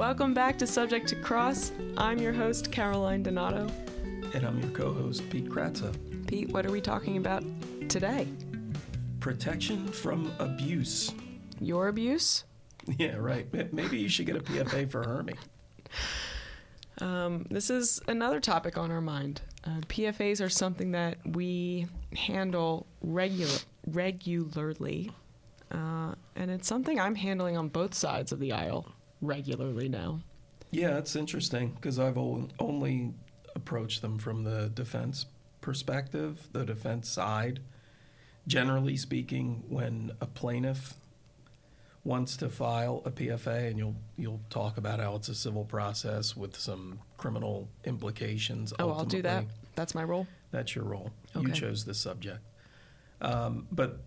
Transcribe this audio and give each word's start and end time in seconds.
Welcome 0.00 0.32
back 0.32 0.56
to 0.60 0.66
Subject 0.66 1.06
to 1.08 1.16
Cross. 1.16 1.72
I'm 1.98 2.16
your 2.16 2.32
host, 2.32 2.72
Caroline 2.72 3.22
Donato. 3.22 3.70
And 4.32 4.46
I'm 4.46 4.58
your 4.58 4.70
co 4.70 4.94
host, 4.94 5.28
Pete 5.28 5.50
Kratza. 5.50 5.94
Pete, 6.26 6.48
what 6.48 6.64
are 6.64 6.70
we 6.70 6.80
talking 6.80 7.18
about 7.18 7.44
today? 7.90 8.26
Protection 9.20 9.86
from 9.86 10.32
abuse. 10.38 11.12
Your 11.60 11.88
abuse? 11.88 12.44
Yeah, 12.96 13.16
right. 13.16 13.46
Maybe 13.74 13.98
you 13.98 14.08
should 14.08 14.24
get 14.24 14.36
a 14.36 14.40
PFA 14.40 14.90
for 14.90 15.04
Hermie. 15.04 15.34
Um, 16.98 17.46
this 17.50 17.70
is 17.70 18.02
another 18.08 18.40
topic 18.40 18.76
on 18.76 18.90
our 18.90 19.00
mind. 19.00 19.40
Uh, 19.64 19.80
PFAs 19.88 20.44
are 20.44 20.50
something 20.50 20.90
that 20.90 21.16
we 21.24 21.86
handle 22.14 22.86
regular, 23.00 23.56
regularly, 23.86 25.10
uh, 25.70 26.14
and 26.36 26.50
it's 26.50 26.68
something 26.68 27.00
I'm 27.00 27.14
handling 27.14 27.56
on 27.56 27.68
both 27.68 27.94
sides 27.94 28.32
of 28.32 28.38
the 28.38 28.52
aisle 28.52 28.92
regularly 29.20 29.88
now. 29.88 30.20
Yeah, 30.70 30.98
it's 30.98 31.16
interesting 31.16 31.72
because 31.74 31.98
I've 31.98 32.18
only 32.18 33.14
approached 33.54 34.02
them 34.02 34.18
from 34.18 34.44
the 34.44 34.70
defense 34.72 35.26
perspective, 35.60 36.48
the 36.52 36.64
defense 36.64 37.08
side. 37.08 37.60
Generally 38.46 38.96
speaking, 38.96 39.64
when 39.68 40.12
a 40.20 40.26
plaintiff 40.26 40.94
wants 42.04 42.36
to 42.38 42.48
file 42.48 43.02
a 43.04 43.10
PFA, 43.10 43.68
and 43.68 43.78
you'll 43.78 43.96
you'll 44.16 44.40
talk 44.48 44.78
about 44.78 45.00
how 45.00 45.16
it's 45.16 45.28
a 45.28 45.34
civil 45.34 45.64
process 45.64 46.36
with 46.36 46.56
some 46.56 47.00
criminal 47.18 47.68
implications. 47.84 48.72
Oh, 48.78 48.90
I'll 48.90 49.04
do 49.04 49.22
that. 49.22 49.44
That's 49.74 49.94
my 49.94 50.04
role. 50.04 50.26
That's 50.50 50.74
your 50.74 50.84
role. 50.84 51.10
Okay. 51.36 51.46
You 51.46 51.52
chose 51.52 51.84
this 51.84 51.98
subject. 51.98 52.40
Um, 53.20 53.66
but 53.70 54.00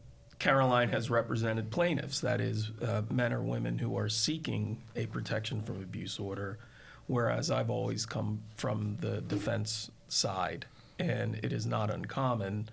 Caroline 0.43 0.89
has 0.89 1.09
represented 1.09 1.71
plaintiffs, 1.71 2.19
that 2.19 2.41
is, 2.41 2.69
uh, 2.81 3.03
men 3.09 3.31
or 3.31 3.41
women 3.41 3.79
who 3.79 3.97
are 3.97 4.09
seeking 4.09 4.81
a 4.93 5.05
protection 5.05 5.61
from 5.61 5.81
abuse 5.81 6.19
order, 6.19 6.59
whereas 7.07 7.49
I've 7.49 7.69
always 7.69 8.05
come 8.05 8.41
from 8.57 8.97
the 8.99 9.21
defense 9.21 9.89
side, 10.09 10.65
and 10.99 11.39
it 11.41 11.53
is 11.53 11.65
not 11.65 11.89
uncommon 11.89 12.67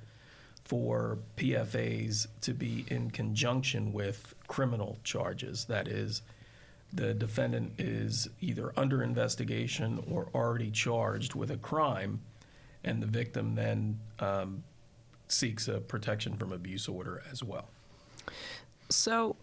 for 0.65 1.19
PFAs 1.37 2.27
to 2.41 2.55
be 2.55 2.87
in 2.89 3.13
conjunction 3.13 3.93
with 3.93 4.35
criminal 4.49 4.99
charges. 5.05 5.67
That 5.67 5.87
is, 5.87 6.23
the 6.93 7.15
defendant 7.15 7.75
is 7.79 8.29
either 8.41 8.73
under 8.77 9.01
investigation 9.01 10.03
or 10.11 10.29
already 10.35 10.73
charged 10.73 11.37
with 11.37 11.53
a 11.53 11.57
crime, 11.57 12.21
and 12.83 13.01
the 13.01 13.07
victim 13.07 13.55
then 13.55 14.01
um, 14.19 14.65
seeks 15.31 15.69
a 15.69 15.81
protection 15.81 16.37
from 16.37 16.53
abuse 16.53 16.89
order 16.89 17.23
as 17.31 17.43
well. 17.43 17.69
So, 18.89 19.37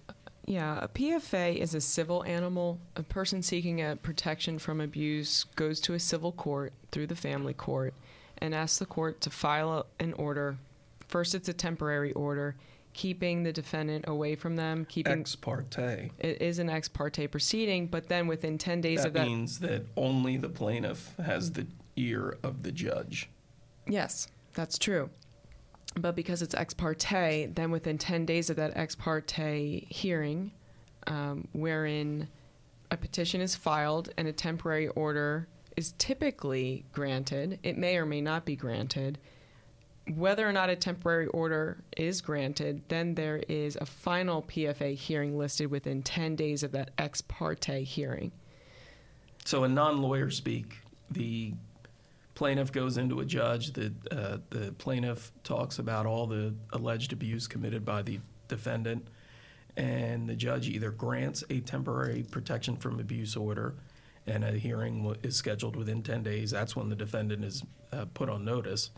yeah, 0.45 0.79
a 0.81 0.87
PFA 0.87 1.55
is 1.55 1.73
a 1.73 1.81
civil 1.81 2.23
animal. 2.23 2.79
A 2.95 3.03
person 3.03 3.41
seeking 3.41 3.81
a 3.81 3.95
protection 3.95 4.59
from 4.59 4.81
abuse 4.81 5.45
goes 5.55 5.79
to 5.81 5.93
a 5.93 5.99
civil 5.99 6.31
court 6.31 6.73
through 6.91 7.07
the 7.07 7.15
family 7.15 7.53
court 7.53 7.93
and 8.39 8.53
asks 8.53 8.79
the 8.79 8.85
court 8.85 9.21
to 9.21 9.29
file 9.29 9.85
an 9.99 10.13
order. 10.13 10.57
First, 11.07 11.35
it's 11.35 11.49
a 11.49 11.53
temporary 11.53 12.11
order, 12.13 12.55
keeping 12.93 13.43
the 13.43 13.53
defendant 13.53 14.05
away 14.07 14.35
from 14.35 14.55
them, 14.55 14.85
keeping 14.85 15.19
ex 15.19 15.35
parte. 15.35 16.11
It 16.19 16.41
is 16.41 16.59
an 16.59 16.69
ex 16.69 16.87
parte 16.87 17.27
proceeding, 17.27 17.87
but 17.87 18.07
then 18.07 18.27
within 18.27 18.57
ten 18.57 18.81
days 18.81 19.01
that 19.01 19.07
of 19.07 19.13
that 19.13 19.27
means 19.27 19.59
that 19.59 19.85
only 19.95 20.37
the 20.37 20.49
plaintiff 20.49 21.15
has 21.17 21.53
the 21.53 21.67
ear 21.95 22.37
of 22.43 22.63
the 22.63 22.71
judge. 22.71 23.29
Yes, 23.87 24.27
that's 24.53 24.77
true. 24.77 25.09
But 25.97 26.15
because 26.15 26.41
it's 26.41 26.53
ex 26.53 26.73
parte, 26.73 27.47
then 27.53 27.71
within 27.71 27.97
10 27.97 28.25
days 28.25 28.49
of 28.49 28.55
that 28.57 28.73
ex 28.75 28.95
parte 28.95 29.87
hearing, 29.89 30.51
um, 31.07 31.47
wherein 31.53 32.27
a 32.91 32.97
petition 32.97 33.41
is 33.41 33.55
filed 33.55 34.09
and 34.17 34.27
a 34.27 34.33
temporary 34.33 34.87
order 34.89 35.47
is 35.75 35.93
typically 35.97 36.85
granted, 36.91 37.59
it 37.63 37.77
may 37.77 37.97
or 37.97 38.05
may 38.05 38.21
not 38.21 38.45
be 38.45 38.55
granted. 38.55 39.19
Whether 40.15 40.47
or 40.47 40.53
not 40.53 40.69
a 40.69 40.75
temporary 40.75 41.27
order 41.27 41.83
is 41.97 42.21
granted, 42.21 42.81
then 42.87 43.15
there 43.15 43.43
is 43.49 43.77
a 43.79 43.85
final 43.85 44.41
PFA 44.43 44.95
hearing 44.95 45.37
listed 45.37 45.69
within 45.69 46.01
10 46.01 46.35
days 46.35 46.63
of 46.63 46.71
that 46.71 46.91
ex 46.97 47.21
parte 47.21 47.83
hearing. 47.83 48.31
So, 49.45 49.63
in 49.65 49.73
non 49.73 50.01
lawyer 50.01 50.29
speak, 50.29 50.77
the 51.11 51.53
plaintiff 52.37 52.71
goes 52.71 52.99
into 52.99 53.19
a 53.19 53.25
judge. 53.25 53.73
The 53.73 53.91
uh, 54.11 54.37
the 54.51 54.71
plaintiff 54.73 55.31
talks 55.43 55.79
about 55.79 56.05
all 56.05 56.27
the 56.27 56.53
alleged 56.71 57.11
abuse 57.11 57.47
committed 57.47 57.83
by 57.83 58.03
the 58.03 58.19
defendant, 58.47 59.07
and 59.75 60.29
the 60.29 60.35
judge 60.35 60.67
either 60.67 60.91
grants 60.91 61.43
a 61.49 61.61
temporary 61.61 62.21
protection 62.29 62.77
from 62.77 62.99
abuse 62.99 63.35
order, 63.35 63.73
and 64.27 64.43
a 64.43 64.51
hearing 64.51 65.15
is 65.23 65.35
scheduled 65.35 65.75
within 65.75 66.03
10 66.03 66.21
days. 66.21 66.51
That's 66.51 66.75
when 66.75 66.89
the 66.89 66.95
defendant 66.95 67.43
is 67.43 67.63
uh, 67.91 68.05
put 68.13 68.29
on 68.29 68.45
notice 68.45 68.91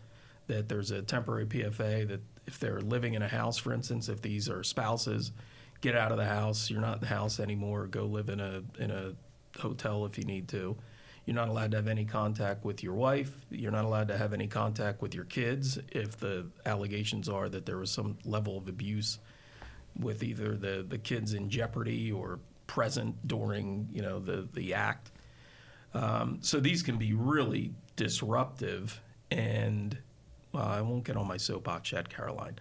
that 0.46 0.68
there's 0.68 0.90
a 0.90 1.00
temporary 1.00 1.46
PFA. 1.46 2.06
That 2.08 2.20
if 2.46 2.58
they're 2.58 2.82
living 2.82 3.14
in 3.14 3.22
a 3.22 3.28
house, 3.28 3.56
for 3.56 3.72
instance, 3.72 4.10
if 4.10 4.20
these 4.20 4.50
are 4.50 4.62
spouses, 4.62 5.32
get 5.80 5.96
out 5.96 6.12
of 6.12 6.18
the 6.18 6.26
house. 6.26 6.68
You're 6.68 6.82
not 6.82 6.96
in 6.96 7.00
the 7.00 7.06
house 7.06 7.40
anymore. 7.40 7.86
Go 7.86 8.04
live 8.04 8.28
in 8.28 8.38
a 8.38 8.62
in 8.78 8.90
a 8.90 9.14
hotel 9.58 10.04
if 10.04 10.18
you 10.18 10.24
need 10.24 10.46
to 10.48 10.76
you're 11.24 11.34
not 11.34 11.48
allowed 11.48 11.70
to 11.72 11.76
have 11.76 11.88
any 11.88 12.04
contact 12.04 12.64
with 12.64 12.82
your 12.82 12.94
wife. 12.94 13.30
You're 13.50 13.72
not 13.72 13.84
allowed 13.84 14.08
to 14.08 14.18
have 14.18 14.32
any 14.32 14.46
contact 14.46 15.02
with 15.02 15.14
your 15.14 15.24
kids 15.24 15.78
if 15.92 16.18
the 16.18 16.46
allegations 16.66 17.28
are 17.28 17.48
that 17.48 17.66
there 17.66 17.78
was 17.78 17.90
some 17.90 18.18
level 18.24 18.56
of 18.56 18.68
abuse 18.68 19.18
with 19.98 20.22
either 20.22 20.56
the, 20.56 20.84
the 20.88 20.98
kids 20.98 21.34
in 21.34 21.50
jeopardy 21.50 22.10
or 22.10 22.40
present 22.66 23.26
during 23.26 23.88
you 23.92 24.00
know 24.00 24.20
the 24.20 24.48
the 24.54 24.74
act. 24.74 25.10
Um, 25.92 26.38
so 26.40 26.60
these 26.60 26.82
can 26.82 26.98
be 26.98 27.12
really 27.12 27.72
disruptive, 27.96 29.00
and 29.30 29.98
I 30.54 30.80
won't 30.80 31.04
get 31.04 31.16
on 31.16 31.26
my 31.26 31.36
soapbox 31.36 31.92
yet, 31.92 32.08
Caroline. 32.08 32.58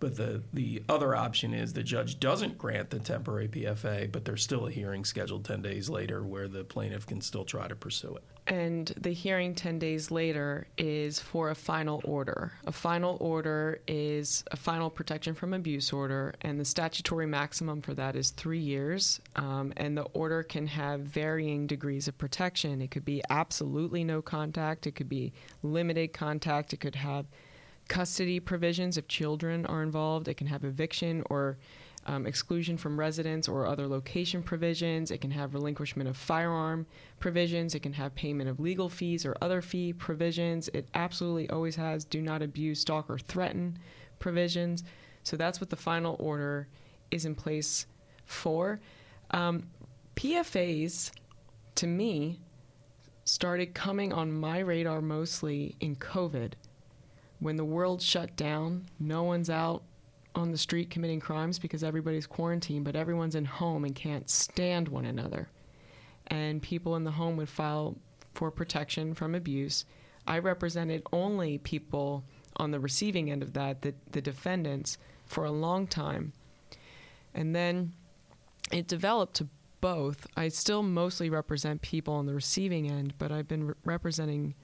But 0.00 0.16
the, 0.16 0.42
the 0.52 0.82
other 0.88 1.14
option 1.16 1.52
is 1.54 1.72
the 1.72 1.82
judge 1.82 2.20
doesn't 2.20 2.56
grant 2.56 2.90
the 2.90 2.98
temporary 2.98 3.48
PFA, 3.48 4.10
but 4.10 4.24
there's 4.24 4.42
still 4.42 4.66
a 4.66 4.70
hearing 4.70 5.04
scheduled 5.04 5.44
10 5.44 5.62
days 5.62 5.88
later 5.88 6.22
where 6.22 6.48
the 6.48 6.64
plaintiff 6.64 7.06
can 7.06 7.20
still 7.20 7.44
try 7.44 7.66
to 7.66 7.74
pursue 7.74 8.14
it. 8.16 8.22
And 8.48 8.86
the 8.98 9.12
hearing 9.12 9.54
10 9.54 9.78
days 9.78 10.10
later 10.10 10.66
is 10.78 11.20
for 11.20 11.50
a 11.50 11.54
final 11.54 12.00
order. 12.04 12.52
A 12.66 12.72
final 12.72 13.18
order 13.20 13.80
is 13.86 14.42
a 14.50 14.56
final 14.56 14.88
protection 14.88 15.34
from 15.34 15.52
abuse 15.52 15.92
order, 15.92 16.34
and 16.40 16.58
the 16.58 16.64
statutory 16.64 17.26
maximum 17.26 17.82
for 17.82 17.92
that 17.94 18.16
is 18.16 18.30
three 18.30 18.58
years. 18.58 19.20
Um, 19.36 19.74
and 19.76 19.98
the 19.98 20.04
order 20.14 20.42
can 20.42 20.66
have 20.66 21.00
varying 21.00 21.66
degrees 21.66 22.08
of 22.08 22.16
protection. 22.16 22.80
It 22.80 22.90
could 22.90 23.04
be 23.04 23.22
absolutely 23.28 24.02
no 24.02 24.22
contact, 24.22 24.86
it 24.86 24.92
could 24.92 25.10
be 25.10 25.34
limited 25.62 26.14
contact, 26.14 26.72
it 26.72 26.78
could 26.78 26.94
have 26.94 27.26
custody 27.88 28.38
provisions 28.38 28.96
if 28.96 29.08
children 29.08 29.66
are 29.66 29.82
involved. 29.82 30.28
It 30.28 30.34
can 30.34 30.46
have 30.46 30.64
eviction 30.64 31.22
or 31.30 31.58
um, 32.06 32.26
exclusion 32.26 32.78
from 32.78 32.98
residence 32.98 33.48
or 33.48 33.66
other 33.66 33.86
location 33.86 34.42
provisions. 34.42 35.10
It 35.10 35.20
can 35.20 35.30
have 35.30 35.54
relinquishment 35.54 36.08
of 36.08 36.16
firearm 36.16 36.86
provisions. 37.20 37.74
It 37.74 37.80
can 37.80 37.92
have 37.92 38.14
payment 38.14 38.48
of 38.48 38.60
legal 38.60 38.88
fees 38.88 39.26
or 39.26 39.36
other 39.42 39.60
fee 39.60 39.92
provisions. 39.92 40.68
It 40.72 40.88
absolutely 40.94 41.50
always 41.50 41.76
has 41.76 42.04
do 42.04 42.22
not 42.22 42.42
abuse, 42.42 42.80
stalk, 42.80 43.10
or 43.10 43.18
threaten 43.18 43.78
provisions. 44.18 44.84
So 45.22 45.36
that's 45.36 45.60
what 45.60 45.70
the 45.70 45.76
final 45.76 46.16
order 46.18 46.68
is 47.10 47.24
in 47.24 47.34
place 47.34 47.86
for. 48.24 48.80
Um, 49.30 49.64
PFAs, 50.16 51.10
to 51.74 51.86
me, 51.86 52.40
started 53.24 53.74
coming 53.74 54.12
on 54.12 54.32
my 54.32 54.60
radar 54.60 55.02
mostly 55.02 55.76
in 55.80 55.94
COVID 55.96 56.52
when 57.40 57.56
the 57.56 57.64
world 57.64 58.02
shut 58.02 58.36
down, 58.36 58.86
no 58.98 59.22
one's 59.22 59.50
out 59.50 59.82
on 60.34 60.52
the 60.52 60.58
street 60.58 60.90
committing 60.90 61.20
crimes 61.20 61.58
because 61.58 61.84
everybody's 61.84 62.26
quarantined, 62.26 62.84
but 62.84 62.96
everyone's 62.96 63.34
in 63.34 63.44
home 63.44 63.84
and 63.84 63.94
can't 63.94 64.28
stand 64.28 64.88
one 64.88 65.04
another. 65.04 65.48
And 66.28 66.62
people 66.62 66.96
in 66.96 67.04
the 67.04 67.12
home 67.12 67.36
would 67.36 67.48
file 67.48 67.96
for 68.34 68.50
protection 68.50 69.14
from 69.14 69.34
abuse. 69.34 69.84
I 70.26 70.38
represented 70.38 71.02
only 71.12 71.58
people 71.58 72.24
on 72.56 72.70
the 72.70 72.80
receiving 72.80 73.30
end 73.30 73.42
of 73.42 73.54
that, 73.54 73.82
the, 73.82 73.94
the 74.12 74.20
defendants, 74.20 74.98
for 75.26 75.44
a 75.44 75.50
long 75.50 75.86
time. 75.86 76.32
And 77.34 77.54
then 77.54 77.92
it 78.72 78.88
developed 78.88 79.34
to 79.36 79.48
both. 79.80 80.26
I 80.36 80.48
still 80.48 80.82
mostly 80.82 81.30
represent 81.30 81.82
people 81.82 82.14
on 82.14 82.26
the 82.26 82.34
receiving 82.34 82.90
end, 82.90 83.14
but 83.18 83.32
I've 83.32 83.48
been 83.48 83.68
re- 83.68 83.74
representing 83.84 84.54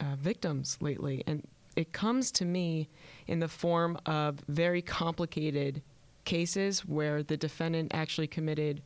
uh, 0.00 0.16
victims 0.16 0.78
lately. 0.80 1.22
And 1.26 1.46
it 1.76 1.92
comes 1.92 2.30
to 2.32 2.44
me 2.44 2.88
in 3.26 3.40
the 3.40 3.48
form 3.48 3.98
of 4.06 4.40
very 4.48 4.82
complicated 4.82 5.82
cases 6.24 6.84
where 6.84 7.22
the 7.22 7.36
defendant 7.36 7.92
actually 7.94 8.26
committed 8.26 8.82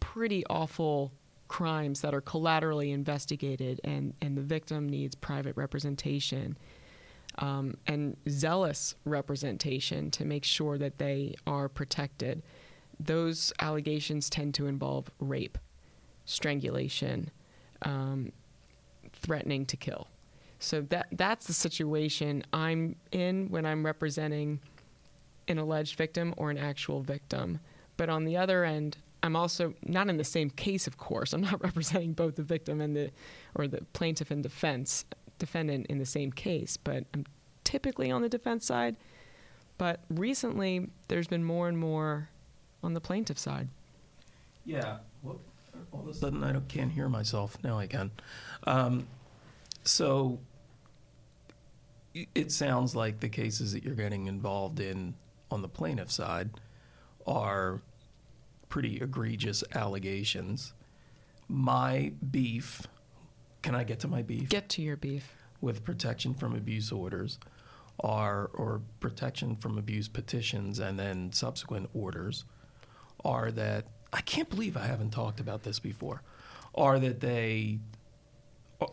pretty 0.00 0.44
awful 0.46 1.12
crimes 1.48 2.00
that 2.00 2.14
are 2.14 2.20
collaterally 2.20 2.92
investigated 2.92 3.80
and, 3.84 4.14
and 4.20 4.36
the 4.36 4.42
victim 4.42 4.88
needs 4.88 5.14
private 5.14 5.56
representation 5.56 6.56
um, 7.38 7.76
and 7.86 8.16
zealous 8.28 8.94
representation 9.04 10.10
to 10.12 10.24
make 10.24 10.44
sure 10.44 10.78
that 10.78 10.98
they 10.98 11.34
are 11.46 11.68
protected. 11.68 12.42
Those 12.98 13.52
allegations 13.60 14.28
tend 14.30 14.54
to 14.54 14.66
involve 14.66 15.10
rape. 15.20 15.58
strangulation, 16.24 17.30
um, 17.82 18.32
threatening 19.12 19.66
to 19.66 19.76
kill. 19.76 20.06
So 20.60 20.82
that 20.82 21.08
that's 21.12 21.46
the 21.46 21.54
situation 21.54 22.44
I'm 22.52 22.96
in 23.10 23.48
when 23.48 23.64
I'm 23.66 23.84
representing 23.84 24.60
an 25.48 25.58
alleged 25.58 25.96
victim 25.96 26.34
or 26.36 26.50
an 26.50 26.58
actual 26.58 27.00
victim. 27.00 27.58
But 27.96 28.10
on 28.10 28.24
the 28.24 28.36
other 28.36 28.64
end, 28.64 28.98
I'm 29.22 29.36
also 29.36 29.74
not 29.84 30.08
in 30.08 30.18
the 30.18 30.24
same 30.24 30.50
case, 30.50 30.86
of 30.86 30.98
course. 30.98 31.32
I'm 31.32 31.40
not 31.40 31.62
representing 31.64 32.12
both 32.12 32.36
the 32.36 32.42
victim 32.42 32.80
and 32.80 32.94
the 32.94 33.10
or 33.54 33.66
the 33.66 33.80
plaintiff 33.94 34.30
and 34.30 34.42
defense 34.42 35.06
defendant 35.38 35.86
in 35.86 35.98
the 35.98 36.06
same 36.06 36.30
case, 36.30 36.76
but 36.76 37.04
I'm 37.14 37.24
typically 37.64 38.10
on 38.10 38.20
the 38.20 38.28
defense 38.28 38.66
side. 38.66 38.96
But 39.78 40.00
recently, 40.10 40.90
there's 41.08 41.26
been 41.26 41.42
more 41.42 41.66
and 41.66 41.78
more 41.78 42.28
on 42.82 42.92
the 42.92 43.00
plaintiff 43.00 43.38
side. 43.38 43.68
Yeah. 44.66 44.98
What, 45.22 45.38
all 45.90 46.00
of 46.00 46.08
a 46.08 46.14
sudden, 46.14 46.44
I 46.44 46.52
don't, 46.52 46.68
can't 46.68 46.92
hear 46.92 47.08
myself. 47.08 47.56
Now 47.64 47.78
I 47.78 47.86
can. 47.86 48.10
Um, 48.64 49.06
so 49.84 50.38
it 52.34 52.52
sounds 52.52 52.94
like 52.96 53.20
the 53.20 53.28
cases 53.28 53.72
that 53.72 53.84
you're 53.84 53.94
getting 53.94 54.26
involved 54.26 54.80
in 54.80 55.14
on 55.50 55.62
the 55.62 55.68
plaintiff 55.68 56.10
side 56.10 56.50
are 57.26 57.82
pretty 58.68 58.98
egregious 58.98 59.64
allegations. 59.74 60.72
My 61.48 62.12
beef, 62.30 62.86
can 63.62 63.74
I 63.74 63.84
get 63.84 64.00
to 64.00 64.08
my 64.08 64.22
beef? 64.22 64.48
Get 64.48 64.68
to 64.70 64.82
your 64.82 64.96
beef. 64.96 65.36
with 65.60 65.84
protection 65.84 66.32
from 66.34 66.54
abuse 66.54 66.90
orders 66.90 67.38
are 68.02 68.50
or 68.54 68.80
protection 69.00 69.56
from 69.56 69.76
abuse 69.76 70.08
petitions 70.08 70.78
and 70.78 70.98
then 70.98 71.32
subsequent 71.32 71.90
orders 71.92 72.44
are 73.24 73.50
that 73.50 73.84
I 74.12 74.22
can't 74.22 74.48
believe 74.48 74.76
I 74.76 74.86
haven't 74.86 75.10
talked 75.10 75.38
about 75.38 75.62
this 75.64 75.78
before 75.78 76.22
are 76.74 76.98
that 76.98 77.20
they 77.20 77.80
uh, 78.80 78.86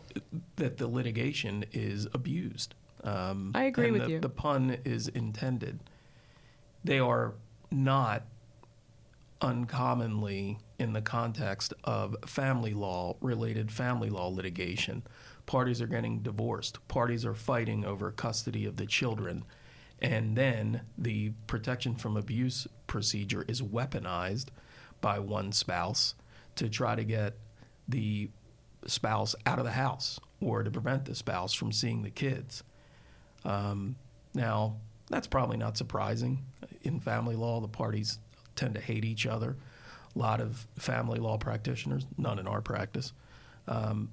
that 0.56 0.76
the 0.76 0.86
litigation 0.88 1.64
is 1.72 2.06
abused. 2.12 2.74
Um, 3.04 3.52
I 3.54 3.64
agree 3.64 3.90
with 3.90 4.04
the, 4.04 4.10
you. 4.10 4.20
The 4.20 4.28
pun 4.28 4.78
is 4.84 5.08
intended. 5.08 5.80
They 6.84 6.98
are 6.98 7.34
not 7.70 8.24
uncommonly 9.40 10.58
in 10.78 10.92
the 10.92 11.02
context 11.02 11.72
of 11.84 12.16
family 12.26 12.74
law 12.74 13.16
related 13.20 13.70
family 13.70 14.10
law 14.10 14.28
litigation. 14.28 15.02
Parties 15.46 15.80
are 15.80 15.86
getting 15.86 16.20
divorced, 16.20 16.86
parties 16.88 17.24
are 17.24 17.34
fighting 17.34 17.84
over 17.84 18.10
custody 18.10 18.66
of 18.66 18.76
the 18.76 18.86
children, 18.86 19.44
and 20.00 20.36
then 20.36 20.82
the 20.96 21.30
protection 21.46 21.94
from 21.94 22.16
abuse 22.16 22.66
procedure 22.86 23.44
is 23.48 23.62
weaponized 23.62 24.46
by 25.00 25.18
one 25.18 25.52
spouse 25.52 26.14
to 26.56 26.68
try 26.68 26.94
to 26.94 27.04
get 27.04 27.36
the 27.88 28.30
spouse 28.86 29.34
out 29.46 29.58
of 29.58 29.64
the 29.64 29.72
house 29.72 30.20
or 30.40 30.62
to 30.62 30.70
prevent 30.70 31.04
the 31.04 31.14
spouse 31.14 31.52
from 31.52 31.72
seeing 31.72 32.02
the 32.02 32.10
kids. 32.10 32.62
Um, 33.44 33.96
now, 34.34 34.76
that's 35.08 35.26
probably 35.26 35.56
not 35.56 35.76
surprising. 35.76 36.44
In 36.82 37.00
family 37.00 37.36
law, 37.36 37.60
the 37.60 37.68
parties 37.68 38.18
tend 38.56 38.74
to 38.74 38.80
hate 38.80 39.04
each 39.04 39.26
other. 39.26 39.56
A 40.14 40.18
lot 40.18 40.40
of 40.40 40.66
family 40.78 41.18
law 41.18 41.38
practitioners, 41.38 42.06
none 42.16 42.38
in 42.38 42.46
our 42.46 42.60
practice, 42.60 43.12
um, 43.66 44.10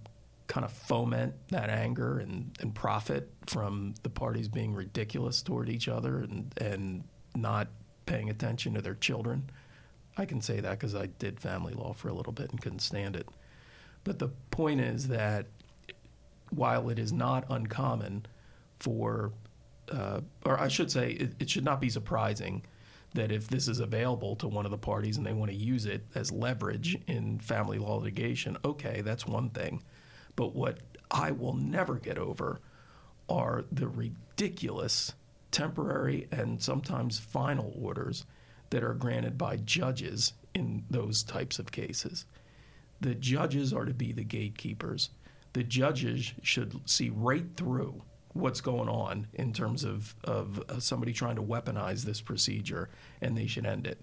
kind 0.48 0.64
of 0.64 0.72
foment 0.72 1.34
that 1.50 1.70
anger 1.70 2.20
and, 2.20 2.56
and 2.62 2.76
profit 2.76 3.32
from 3.48 3.96
the 4.04 4.10
parties 4.10 4.48
being 4.48 4.74
ridiculous 4.74 5.42
toward 5.42 5.70
each 5.70 5.88
other 5.88 6.20
and, 6.20 6.54
and 6.58 7.04
not 7.36 7.68
paying 8.06 8.30
attention 8.30 8.74
to 8.76 8.82
their 8.82 8.96
children. 8.96 9.50
I 10.18 10.26
can 10.26 10.42
say 10.42 10.60
that 10.60 10.72
because 10.72 10.96
I 10.96 11.08
did 11.08 11.40
family 11.40 11.74
law 11.74 11.94
for 11.94 12.10
a 12.10 12.14
little 12.14 12.34
bit 12.34 12.52
and 12.52 12.62
couldn't 12.62 12.80
stand 12.80 13.16
it. 13.16 13.28
But 14.04 14.20
the 14.20 14.30
point 14.52 14.82
is 14.82 15.08
that 15.08 15.48
while 16.52 16.90
it 16.90 17.00
is 17.00 17.12
not 17.12 17.46
uncommon 17.50 18.28
for, 18.80 19.34
uh, 19.92 20.22
or 20.46 20.60
I 20.60 20.68
should 20.68 20.92
say, 20.92 21.12
it, 21.12 21.34
it 21.40 21.50
should 21.50 21.66
not 21.66 21.82
be 21.82 21.90
surprising 21.90 22.64
that 23.14 23.32
if 23.32 23.48
this 23.48 23.68
is 23.68 23.80
available 23.80 24.36
to 24.36 24.48
one 24.48 24.66
of 24.66 24.72
the 24.72 24.78
parties 24.78 25.18
and 25.18 25.26
they 25.26 25.34
want 25.34 25.50
to 25.50 25.58
use 25.58 25.86
it 25.86 26.06
as 26.16 26.32
leverage 26.32 26.98
in 27.08 27.40
family 27.40 27.78
law 27.78 27.96
litigation, 27.96 28.58
okay, 28.66 29.02
that's 29.02 29.26
one 29.26 29.50
thing. 29.50 29.82
But 30.36 30.54
what 30.54 30.80
I 31.10 31.32
will 31.32 31.54
never 31.54 31.96
get 31.96 32.18
over 32.18 32.60
are 33.30 33.64
the 33.72 33.88
ridiculous 33.88 35.14
temporary 35.52 36.28
and 36.32 36.62
sometimes 36.62 37.18
final 37.18 37.74
orders 37.82 38.26
that 38.70 38.84
are 38.84 38.94
granted 38.94 39.38
by 39.38 39.56
judges 39.58 40.34
in 40.54 40.84
those 40.90 41.24
types 41.24 41.60
of 41.60 41.72
cases. 41.72 42.26
The 43.00 43.16
judges 43.16 43.72
are 43.72 43.86
to 43.86 43.94
be 43.94 44.12
the 44.12 44.24
gatekeepers. 44.24 45.12
The 45.54 45.64
judges 45.64 46.34
should 46.42 46.90
see 46.90 47.10
right 47.10 47.46
through 47.56 48.04
what's 48.36 48.60
going 48.60 48.90
on 48.90 49.28
in 49.34 49.54
terms 49.54 49.86
of, 49.86 50.14
of 50.26 50.62
uh, 50.70 50.78
somebody 50.80 51.14
trying 51.14 51.38
to 51.38 51.42
weaponize 51.42 52.04
this 52.04 52.20
procedure, 52.20 52.90
and 53.22 53.38
they 53.38 53.48
should 53.48 53.66
end 53.66 53.88
it. 53.88 54.00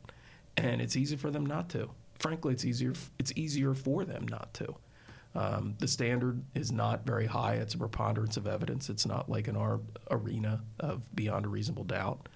And 0.56 0.81
it's 0.81 0.96
easy 0.96 1.17
for 1.17 1.31
them 1.31 1.44
not 1.44 1.69
to. 1.70 1.90
Frankly, 2.19 2.55
it's 2.55 2.64
easier. 2.64 2.94
It's 3.19 3.32
easier 3.37 3.75
for 3.75 4.05
them 4.05 4.26
not 4.26 4.52
to. 4.55 4.75
Um, 5.34 5.75
the 5.79 5.88
standard 5.88 6.43
is 6.55 6.73
not 6.73 7.06
very 7.06 7.26
high. 7.26 7.55
It's 7.55 7.75
a 7.75 7.79
preponderance 7.79 8.38
of 8.38 8.46
evidence. 8.46 8.88
It's 8.88 9.06
not 9.06 9.29
like 9.29 9.49
in 9.49 9.56
our 9.56 9.81
arena 10.11 10.62
of 10.81 11.14
beyond 11.14 11.44
a 11.44 11.49
reasonable 11.49 11.85
doubt. 11.85 12.28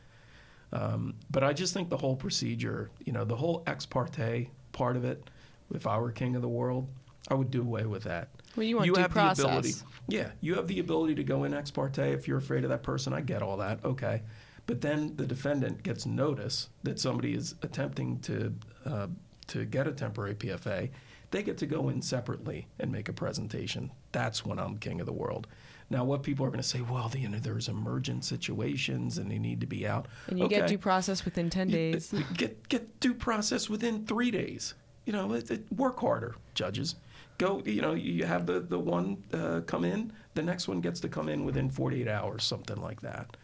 Um, 0.73 1.15
but 1.31 1.43
I 1.43 1.55
just 1.55 1.73
think 1.73 1.89
the 1.89 1.97
whole 1.97 2.17
procedure, 2.17 2.91
you 3.05 3.13
know, 3.13 3.25
the 3.25 3.37
whole 3.37 3.63
ex 3.67 3.87
parte 3.87 4.51
part 4.73 4.97
of 4.97 5.05
it, 5.05 5.31
if 5.75 5.87
I 5.87 5.99
were 5.99 6.13
king 6.13 6.37
of 6.37 6.43
the 6.43 6.49
world, 6.49 6.89
I 7.29 7.35
would 7.35 7.51
do 7.51 7.63
away 7.63 7.87
with 7.87 8.03
that. 8.05 8.29
Well, 8.57 8.65
you 8.65 8.77
want 8.77 8.87
due 8.93 9.01
have 9.01 9.11
process. 9.11 9.37
the 9.45 9.49
ability. 9.49 9.75
Yeah, 10.09 10.31
you 10.41 10.55
have 10.55 10.69
the 10.69 10.79
ability 10.79 11.15
to 11.17 11.25
go 11.25 11.45
in 11.45 11.53
ex 11.55 11.71
parte 11.71 11.99
if 12.13 12.27
you're 12.29 12.39
afraid 12.39 12.65
of 12.65 12.71
that 12.71 12.83
person. 12.83 13.13
I 13.13 13.21
get 13.21 13.43
all 13.43 13.57
that. 13.59 13.85
Okay. 13.85 14.23
But 14.67 14.81
then 14.81 15.15
the 15.17 15.27
defendant 15.27 15.83
gets 15.83 16.07
notice 16.07 16.69
that 16.83 16.99
somebody 16.99 17.35
is 17.35 17.55
attempting 17.63 18.19
to 18.21 18.55
uh, 18.85 19.07
to 19.49 19.65
get 19.65 19.87
a 19.87 19.93
temporary 19.93 20.35
PFA. 20.35 20.91
They 21.31 21.43
get 21.43 21.59
to 21.59 21.67
go 21.67 21.89
in 21.89 22.03
separately 22.03 22.67
and 22.79 22.91
make 22.91 23.09
a 23.09 23.13
presentation. 23.13 23.93
That's 24.13 24.45
when 24.45 24.59
I'm 24.59 24.79
king 24.79 25.01
of 25.01 25.07
the 25.07 25.13
world. 25.13 25.47
Now, 25.89 26.03
what 26.05 26.25
people 26.25 26.45
are 26.45 26.49
going 26.49 26.63
to 26.63 26.69
say, 26.69 26.81
well, 26.81 27.11
you 27.17 27.29
know, 27.29 27.39
there's 27.39 27.69
emergent 27.69 28.25
situations 28.25 29.19
and 29.19 29.31
they 29.31 29.39
need 29.39 29.61
to 29.61 29.67
be 29.67 29.87
out. 29.87 30.07
And 30.27 30.39
you 30.39 30.49
get 30.49 30.67
due 30.67 30.79
process 30.79 31.25
within 31.25 31.49
10 31.49 31.69
You- 31.69 31.77
days. 31.77 32.15
Get 32.35 32.69
get 32.69 32.99
due 33.01 33.15
process 33.15 33.69
within 33.69 34.05
three 34.07 34.31
days. 34.31 34.75
You 35.05 35.13
know, 35.13 35.33
it, 35.35 35.49
it, 35.51 35.73
work 35.73 36.01
harder, 36.01 36.35
judges. 36.55 36.97
Go. 37.39 37.63
You 37.65 37.83
know, 37.83 37.95
you 37.95 38.25
have 38.25 38.47
the 38.47 38.61
the 38.61 38.79
one 38.79 39.23
uh, 39.33 39.61
come 39.67 39.85
in, 39.85 40.13
the 40.35 40.43
next 40.43 40.69
one 40.69 40.81
gets 40.81 41.01
to 41.01 41.09
come 41.09 41.29
in 41.29 41.45
within 41.45 41.71
48 41.71 42.09
hours, 42.09 42.45
something 42.45 42.81
like 42.81 43.01
that. 43.03 43.37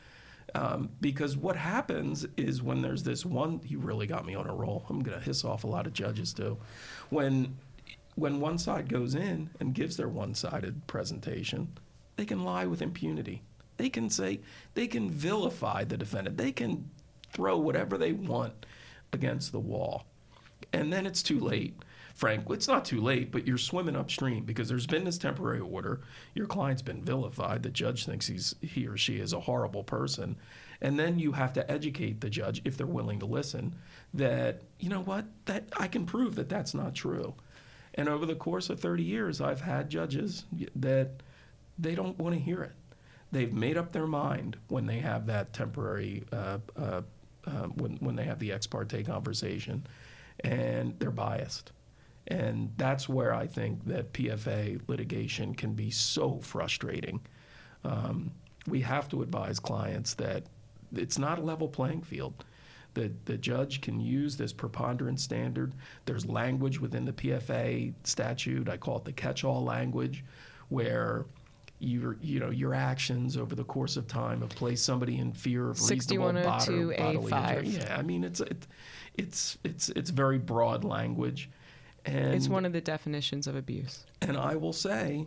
Um, 0.54 0.90
because 1.00 1.36
what 1.36 1.56
happens 1.56 2.26
is 2.36 2.62
when 2.62 2.82
there's 2.82 3.02
this 3.02 3.24
one, 3.24 3.60
you 3.64 3.78
really 3.78 4.06
got 4.06 4.26
me 4.26 4.34
on 4.34 4.46
a 4.46 4.54
roll. 4.54 4.84
I'm 4.88 5.02
going 5.02 5.18
to 5.18 5.24
hiss 5.24 5.44
off 5.44 5.64
a 5.64 5.66
lot 5.66 5.86
of 5.86 5.94
judges 5.94 6.32
too. 6.32 6.58
When 7.10 7.56
when 8.14 8.40
one 8.40 8.58
side 8.58 8.88
goes 8.88 9.14
in 9.14 9.48
and 9.58 9.74
gives 9.74 9.96
their 9.96 10.08
one-sided 10.08 10.86
presentation, 10.86 11.68
they 12.16 12.26
can 12.26 12.44
lie 12.44 12.66
with 12.66 12.82
impunity. 12.82 13.42
They 13.78 13.88
can 13.88 14.10
say 14.10 14.40
they 14.74 14.86
can 14.86 15.10
vilify 15.10 15.84
the 15.84 15.96
defendant. 15.96 16.36
They 16.36 16.52
can 16.52 16.90
throw 17.32 17.56
whatever 17.56 17.96
they 17.96 18.12
want 18.12 18.66
against 19.12 19.52
the 19.52 19.60
wall. 19.60 20.04
And 20.72 20.92
then 20.92 21.06
it's 21.06 21.22
too 21.22 21.40
late. 21.40 21.74
Frank, 22.14 22.44
it's 22.50 22.68
not 22.68 22.84
too 22.84 23.00
late, 23.00 23.32
but 23.32 23.46
you're 23.46 23.58
swimming 23.58 23.96
upstream 23.96 24.44
because 24.44 24.68
there's 24.68 24.86
been 24.86 25.04
this 25.04 25.18
temporary 25.18 25.60
order. 25.60 26.00
Your 26.34 26.46
client's 26.46 26.82
been 26.82 27.02
vilified. 27.02 27.62
The 27.62 27.70
judge 27.70 28.06
thinks 28.06 28.26
he's 28.26 28.54
he 28.60 28.86
or 28.86 28.96
she 28.96 29.18
is 29.18 29.32
a 29.32 29.40
horrible 29.40 29.82
person. 29.82 30.36
And 30.80 30.98
then 30.98 31.18
you 31.18 31.32
have 31.32 31.52
to 31.54 31.70
educate 31.70 32.20
the 32.20 32.28
judge 32.28 32.60
if 32.64 32.76
they're 32.76 32.86
willing 32.86 33.20
to 33.20 33.26
listen 33.26 33.76
that 34.14 34.62
you 34.78 34.88
know 34.88 35.00
what? 35.00 35.26
That 35.46 35.64
I 35.78 35.88
can 35.88 36.06
prove 36.06 36.34
that 36.34 36.48
that's 36.48 36.74
not 36.74 36.94
true. 36.94 37.34
And 37.94 38.08
over 38.08 38.26
the 38.26 38.34
course 38.34 38.70
of 38.70 38.80
30 38.80 39.02
years, 39.02 39.40
I've 39.40 39.60
had 39.60 39.90
judges 39.90 40.44
that 40.76 41.22
they 41.78 41.94
don't 41.94 42.18
want 42.18 42.34
to 42.34 42.40
hear 42.40 42.62
it. 42.62 42.72
They've 43.30 43.52
made 43.52 43.76
up 43.78 43.92
their 43.92 44.06
mind 44.06 44.56
when 44.68 44.86
they 44.86 44.98
have 44.98 45.26
that 45.26 45.52
temporary, 45.52 46.24
uh, 46.32 46.58
uh, 46.76 47.02
uh, 47.46 47.50
when, 47.74 47.96
when 47.96 48.16
they 48.16 48.24
have 48.24 48.38
the 48.38 48.52
ex 48.52 48.66
parte 48.66 49.02
conversation, 49.04 49.86
and 50.40 50.98
they're 50.98 51.10
biased. 51.10 51.72
And 52.28 52.72
that's 52.76 53.08
where 53.08 53.34
I 53.34 53.46
think 53.46 53.84
that 53.86 54.12
PFA 54.12 54.80
litigation 54.86 55.54
can 55.54 55.74
be 55.74 55.90
so 55.90 56.38
frustrating. 56.40 57.20
Um, 57.84 58.30
we 58.66 58.80
have 58.82 59.08
to 59.08 59.22
advise 59.22 59.58
clients 59.58 60.14
that 60.14 60.44
it's 60.94 61.18
not 61.18 61.38
a 61.38 61.42
level 61.42 61.68
playing 61.68 62.02
field. 62.02 62.44
The, 62.94 63.10
the 63.24 63.38
judge 63.38 63.80
can 63.80 64.00
use 64.00 64.36
this 64.36 64.52
preponderance 64.52 65.22
standard. 65.22 65.72
There's 66.04 66.26
language 66.26 66.78
within 66.80 67.04
the 67.06 67.12
PFA 67.12 67.94
statute. 68.04 68.68
I 68.68 68.76
call 68.76 68.98
it 68.98 69.04
the 69.04 69.12
catch-all 69.12 69.64
language, 69.64 70.24
where 70.68 71.24
your 71.82 72.16
you 72.22 72.38
know 72.38 72.50
your 72.50 72.74
actions 72.74 73.36
over 73.36 73.56
the 73.56 73.64
course 73.64 73.96
of 73.96 74.06
time 74.06 74.40
have 74.40 74.50
placed 74.50 74.84
somebody 74.84 75.18
in 75.18 75.32
fear 75.32 75.70
of 75.70 75.80
reasonable 75.90 76.32
bod- 76.32 76.60
6102A5. 76.60 77.30
bodily 77.30 77.66
injury. 77.66 77.84
Yeah, 77.84 77.96
I 77.96 78.02
mean 78.02 78.22
it's 78.22 78.40
it, 78.40 78.66
it's 79.16 79.58
it's 79.64 79.88
it's 79.90 80.10
very 80.10 80.38
broad 80.38 80.84
language, 80.84 81.50
And 82.04 82.34
it's 82.34 82.48
one 82.48 82.64
of 82.64 82.72
the 82.72 82.80
definitions 82.80 83.46
of 83.46 83.54
abuse. 83.54 84.04
And 84.20 84.36
I 84.36 84.56
will 84.56 84.72
say, 84.72 85.26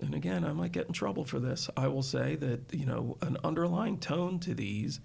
and 0.00 0.14
again, 0.14 0.44
I 0.44 0.52
might 0.52 0.72
get 0.72 0.86
in 0.86 0.92
trouble 0.92 1.24
for 1.24 1.38
this. 1.40 1.68
I 1.76 1.88
will 1.88 2.02
say 2.02 2.36
that 2.36 2.72
you 2.72 2.86
know 2.86 3.16
an 3.22 3.36
underlying 3.42 3.98
tone 3.98 4.38
to 4.40 4.54
these 4.54 5.00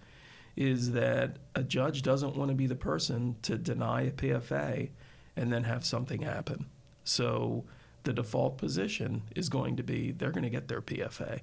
is 0.56 0.92
that 0.92 1.38
a 1.56 1.64
judge 1.64 2.02
doesn't 2.02 2.36
want 2.36 2.50
to 2.50 2.56
be 2.56 2.68
the 2.68 2.76
person 2.76 3.38
to 3.42 3.58
deny 3.58 4.02
a 4.02 4.12
PFA 4.12 4.90
and 5.36 5.52
then 5.52 5.64
have 5.64 5.86
something 5.86 6.22
happen. 6.22 6.66
So 7.04 7.64
the 8.04 8.14
default 8.14 8.58
position 8.58 9.24
is 9.36 9.50
going 9.50 9.78
to 9.78 9.84
be 9.84 10.12
they're 10.12 10.32
going 10.32 10.44
to 10.44 10.50
get 10.50 10.68
their 10.68 10.82
PFA. 10.82 11.40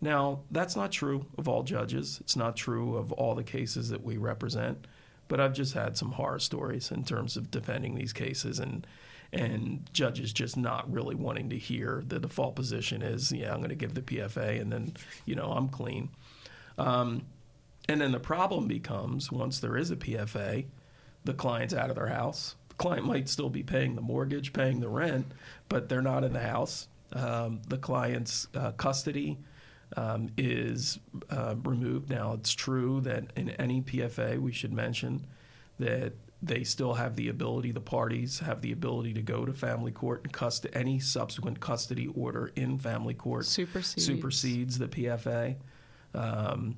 Now, 0.00 0.40
that's 0.50 0.76
not 0.76 0.92
true 0.92 1.26
of 1.38 1.48
all 1.48 1.62
judges. 1.62 2.18
It's 2.20 2.36
not 2.36 2.56
true 2.56 2.96
of 2.96 3.12
all 3.12 3.34
the 3.34 3.44
cases 3.44 3.88
that 3.88 4.04
we 4.04 4.16
represent. 4.18 4.86
But 5.28 5.40
I've 5.40 5.54
just 5.54 5.74
had 5.74 5.96
some 5.96 6.12
horror 6.12 6.38
stories 6.38 6.90
in 6.90 7.04
terms 7.04 7.36
of 7.36 7.50
defending 7.50 7.94
these 7.94 8.12
cases 8.12 8.58
and 8.58 8.86
and 9.32 9.88
judges 9.92 10.32
just 10.32 10.56
not 10.56 10.90
really 10.92 11.14
wanting 11.14 11.50
to 11.50 11.58
hear 11.58 12.04
the 12.06 12.20
default 12.20 12.54
position 12.54 13.02
is, 13.02 13.32
yeah, 13.32 13.52
I'm 13.52 13.58
going 13.58 13.70
to 13.70 13.74
give 13.74 13.94
the 13.94 14.02
PFA 14.02 14.60
and 14.60 14.72
then, 14.72 14.94
you 15.26 15.34
know, 15.34 15.50
I'm 15.50 15.68
clean. 15.68 16.10
Um, 16.78 17.22
and 17.88 18.00
then 18.00 18.12
the 18.12 18.20
problem 18.20 18.68
becomes 18.68 19.30
once 19.32 19.58
there 19.58 19.76
is 19.76 19.90
a 19.90 19.96
PFA, 19.96 20.66
the 21.24 21.34
client's 21.34 21.74
out 21.74 21.90
of 21.90 21.96
their 21.96 22.06
house. 22.06 22.54
The 22.68 22.74
client 22.76 23.06
might 23.06 23.28
still 23.28 23.50
be 23.50 23.62
paying 23.62 23.96
the 23.96 24.00
mortgage, 24.00 24.52
paying 24.52 24.80
the 24.80 24.88
rent, 24.88 25.26
but 25.68 25.88
they're 25.88 26.02
not 26.02 26.24
in 26.24 26.32
the 26.32 26.40
house. 26.40 26.88
Um, 27.12 27.60
the 27.68 27.78
client's 27.78 28.48
uh, 28.54 28.72
custody 28.72 29.38
um, 29.96 30.30
is 30.36 30.98
uh, 31.30 31.54
removed. 31.64 32.10
Now, 32.10 32.32
it's 32.32 32.52
true 32.52 33.00
that 33.02 33.32
in 33.36 33.50
any 33.50 33.82
PFA, 33.82 34.38
we 34.38 34.52
should 34.52 34.72
mention 34.72 35.26
that 35.78 36.14
they 36.42 36.62
still 36.62 36.94
have 36.94 37.16
the 37.16 37.28
ability, 37.28 37.72
the 37.72 37.80
parties 37.80 38.40
have 38.40 38.60
the 38.60 38.72
ability 38.72 39.14
to 39.14 39.22
go 39.22 39.44
to 39.44 39.52
family 39.52 39.92
court 39.92 40.22
and 40.24 40.32
cust- 40.32 40.66
any 40.74 40.98
subsequent 40.98 41.60
custody 41.60 42.08
order 42.14 42.52
in 42.54 42.78
family 42.78 43.14
court 43.14 43.46
Supersedes. 43.46 44.04
supersedes 44.04 44.78
the 44.78 44.88
PFA. 44.88 45.56
Um, 46.14 46.76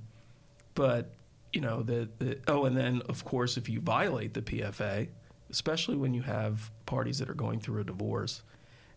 but 0.75 1.13
you 1.53 1.61
know 1.61 1.83
the, 1.83 2.09
the 2.19 2.39
oh, 2.47 2.65
and 2.65 2.77
then 2.77 3.03
of 3.09 3.25
course 3.25 3.57
if 3.57 3.69
you 3.69 3.81
violate 3.81 4.35
the 4.35 4.43
PFA, 4.43 5.09
especially 5.51 5.97
when 5.97 6.15
you 6.15 6.23
have 6.23 6.71
parties 6.87 7.19
that 7.19 7.29
are 7.29 7.35
going 7.35 7.61
through 7.61 7.81
a 7.81 7.85
divorce, 7.85 8.43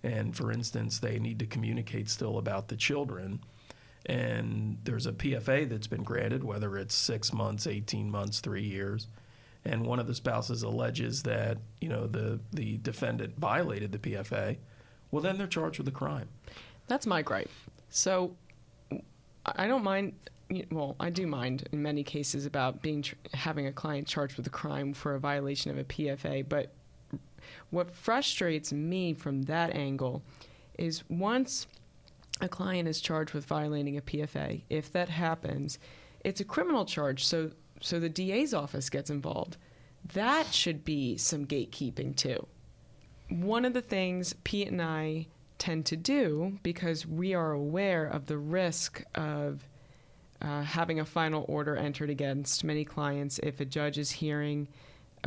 and 0.04 0.36
for 0.36 0.52
instance 0.52 1.00
they 1.00 1.20
need 1.20 1.40
to 1.40 1.46
communicate 1.46 2.10
still 2.10 2.38
about 2.38 2.68
the 2.68 2.76
children, 2.76 3.40
and 4.06 4.78
there's 4.84 5.06
a 5.06 5.12
PFA 5.12 5.68
that's 5.70 5.88
been 5.88 6.04
granted, 6.04 6.44
whether 6.44 6.78
it's 6.78 6.96
six 6.96 7.34
months, 7.34 7.68
eighteen 7.68 8.10
months, 8.10 8.40
three 8.40 8.64
years, 8.64 9.08
and 9.66 9.86
one 9.86 10.00
of 10.00 10.08
the 10.08 10.16
spouses 10.16 10.64
alleges 10.64 11.24
that 11.24 11.58
you 11.82 11.90
know 11.90 12.08
the 12.08 12.40
the 12.52 12.78
defendant 12.78 13.38
violated 13.38 13.92
the 13.92 14.00
PFA, 14.00 14.58
well 15.12 15.22
then 15.22 15.38
they're 15.38 15.48
charged 15.48 15.80
with 15.80 15.88
a 15.88 15.92
crime. 15.92 16.30
That's 16.88 17.06
my 17.06 17.22
gripe. 17.22 17.50
So 17.90 18.36
I 19.46 19.68
don't 19.68 19.84
mind. 19.84 20.14
Well, 20.72 20.96
I 21.00 21.12
do 21.12 21.28
mind 21.28 21.68
in 21.72 21.84
many 21.84 22.04
cases 22.04 22.48
about 22.48 22.82
being 22.82 23.06
having 23.34 23.68
a 23.68 23.72
client 23.72 24.08
charged 24.08 24.36
with 24.38 24.48
a 24.48 24.52
crime 24.52 24.94
for 24.94 25.14
a 25.14 25.20
violation 25.20 25.70
of 25.70 25.78
a 25.78 25.84
PFA. 25.84 26.48
But 26.48 26.74
what 27.70 27.92
frustrates 27.92 28.74
me 28.74 29.14
from 29.14 29.44
that 29.44 29.76
angle 29.76 30.24
is 30.78 31.04
once 31.10 31.68
a 32.42 32.48
client 32.48 32.88
is 32.88 33.02
charged 33.02 33.34
with 33.34 33.46
violating 33.46 33.98
a 33.98 34.02
PFA, 34.02 34.64
if 34.70 34.92
that 34.92 35.10
happens, 35.10 35.80
it's 36.24 36.42
a 36.42 36.46
criminal 36.46 36.86
charge. 36.86 37.26
So 37.26 37.52
so 37.82 38.00
the 38.00 38.10
DA's 38.10 38.54
office 38.54 38.90
gets 38.90 39.10
involved. 39.10 39.58
That 40.14 40.54
should 40.54 40.84
be 40.84 41.18
some 41.18 41.46
gatekeeping 41.46 42.16
too. 42.16 42.46
One 43.30 43.64
of 43.64 43.74
the 43.74 43.82
things 43.82 44.34
Pete 44.44 44.68
and 44.68 44.82
I 44.82 45.28
tend 45.58 45.86
to 45.88 45.98
do 45.98 46.58
because 46.64 47.06
we 47.06 47.34
are 47.34 47.52
aware 47.52 48.06
of 48.06 48.26
the 48.26 48.38
risk 48.38 49.04
of 49.16 49.68
uh, 50.42 50.62
having 50.64 51.00
a 51.00 51.06
final 51.06 51.46
order 51.48 51.76
entered 51.76 52.10
against 52.10 52.64
many 52.64 52.86
clients 52.86 53.40
if 53.40 53.60
a 53.60 53.66
judge 53.66 53.98
is 53.98 54.10
hearing 54.10 54.68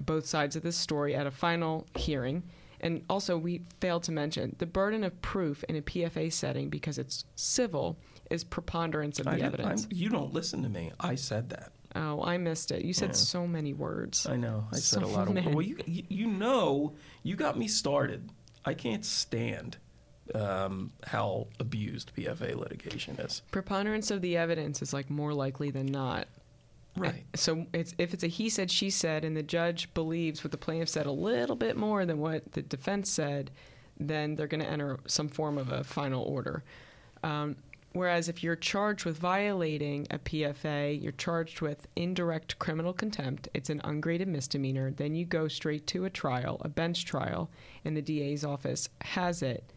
both 0.06 0.26
sides 0.26 0.56
of 0.56 0.62
the 0.62 0.72
story 0.72 1.14
at 1.14 1.26
a 1.26 1.30
final 1.30 1.86
hearing. 1.96 2.42
And 2.82 3.04
also, 3.08 3.38
we 3.38 3.62
failed 3.80 4.02
to 4.04 4.12
mention 4.12 4.56
the 4.58 4.66
burden 4.66 5.04
of 5.04 5.20
proof 5.22 5.62
in 5.68 5.76
a 5.76 5.82
PFA 5.82 6.32
setting 6.32 6.68
because 6.68 6.98
it's 6.98 7.24
civil 7.36 7.98
is 8.30 8.42
preponderance 8.42 9.18
of 9.20 9.26
the 9.26 9.32
I 9.32 9.38
evidence. 9.38 9.86
You 9.90 10.08
don't 10.08 10.32
listen 10.32 10.62
to 10.64 10.68
me. 10.68 10.90
I 10.98 11.14
said 11.14 11.50
that. 11.50 11.70
Oh, 11.94 12.22
I 12.24 12.38
missed 12.38 12.70
it. 12.72 12.84
You 12.84 12.92
said 12.92 13.10
Yeah. 13.10 13.14
so 13.14 13.46
many 13.46 13.72
words. 13.74 14.26
I 14.26 14.36
know. 14.36 14.66
I 14.72 14.76
said 14.76 15.02
a 15.02 15.06
lot 15.06 15.28
of. 15.28 15.34
many. 15.34 15.48
Well, 15.54 15.62
you 15.62 15.78
you- 15.86 16.04
you 16.08 16.26
know, 16.26 16.94
you 17.22 17.36
got 17.36 17.56
me 17.58 17.68
started. 17.68 18.30
I 18.64 18.74
can't 18.74 19.04
stand 19.04 19.76
um, 20.34 20.92
how 21.04 21.48
abused 21.60 22.12
PFA 22.16 22.54
litigation 22.56 23.16
is. 23.18 23.42
Preponderance 23.50 24.10
of 24.10 24.22
the 24.22 24.36
evidence 24.36 24.80
is 24.80 24.92
like 24.92 25.10
more 25.10 25.34
likely 25.34 25.70
than 25.70 25.86
not. 25.86 26.26
Right. 26.96 27.24
So 27.34 27.66
it's 27.72 27.94
if 27.98 28.12
it's 28.12 28.24
a 28.24 28.28
he 28.28 28.48
said 28.48 28.70
she 28.70 28.90
said 28.90 29.24
and 29.24 29.36
the 29.36 29.42
judge 29.42 29.92
believes 29.94 30.44
what 30.44 30.50
the 30.50 30.58
plaintiff 30.58 30.88
said 30.88 31.06
a 31.06 31.12
little 31.12 31.56
bit 31.56 31.76
more 31.76 32.04
than 32.04 32.18
what 32.18 32.52
the 32.52 32.62
defense 32.62 33.10
said, 33.10 33.50
then 33.98 34.34
they're 34.34 34.46
going 34.46 34.62
to 34.62 34.68
enter 34.68 34.98
some 35.06 35.28
form 35.28 35.58
of 35.58 35.72
a 35.72 35.82
final 35.84 36.22
order. 36.22 36.62
Um, 37.22 37.56
whereas 37.92 38.28
if 38.28 38.42
you're 38.42 38.56
charged 38.56 39.04
with 39.04 39.18
violating 39.18 40.06
a 40.10 40.18
PFA, 40.18 41.00
you're 41.02 41.12
charged 41.12 41.60
with 41.60 41.86
indirect 41.96 42.58
criminal 42.58 42.92
contempt. 42.92 43.48
It's 43.54 43.70
an 43.70 43.80
ungraded 43.84 44.28
misdemeanor. 44.28 44.90
Then 44.90 45.14
you 45.14 45.24
go 45.24 45.48
straight 45.48 45.86
to 45.88 46.04
a 46.04 46.10
trial, 46.10 46.60
a 46.62 46.68
bench 46.68 47.04
trial, 47.04 47.50
and 47.84 47.96
the 47.96 48.02
DA's 48.02 48.44
office 48.44 48.88
has 49.00 49.42
it. 49.42 49.72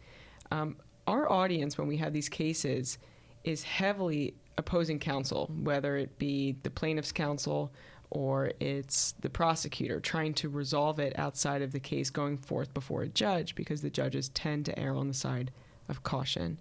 Um, 0.50 0.76
our 1.06 1.30
audience, 1.30 1.78
when 1.78 1.88
we 1.88 1.96
have 1.98 2.12
these 2.12 2.28
cases, 2.28 2.98
is 3.44 3.62
heavily 3.62 4.34
opposing 4.58 4.98
counsel, 4.98 5.50
whether 5.62 5.96
it 5.96 6.18
be 6.18 6.56
the 6.62 6.70
plaintiff's 6.70 7.12
counsel 7.12 7.72
or 8.10 8.52
it's 8.60 9.12
the 9.20 9.30
prosecutor 9.30 10.00
trying 10.00 10.32
to 10.34 10.48
resolve 10.48 10.98
it 10.98 11.18
outside 11.18 11.62
of 11.62 11.72
the 11.72 11.80
case 11.80 12.10
going 12.10 12.38
forth 12.38 12.72
before 12.72 13.02
a 13.02 13.08
judge 13.08 13.54
because 13.54 13.82
the 13.82 13.90
judges 13.90 14.28
tend 14.30 14.64
to 14.64 14.78
err 14.78 14.94
on 14.94 15.08
the 15.08 15.14
side 15.14 15.50
of 15.88 16.02
caution. 16.02 16.58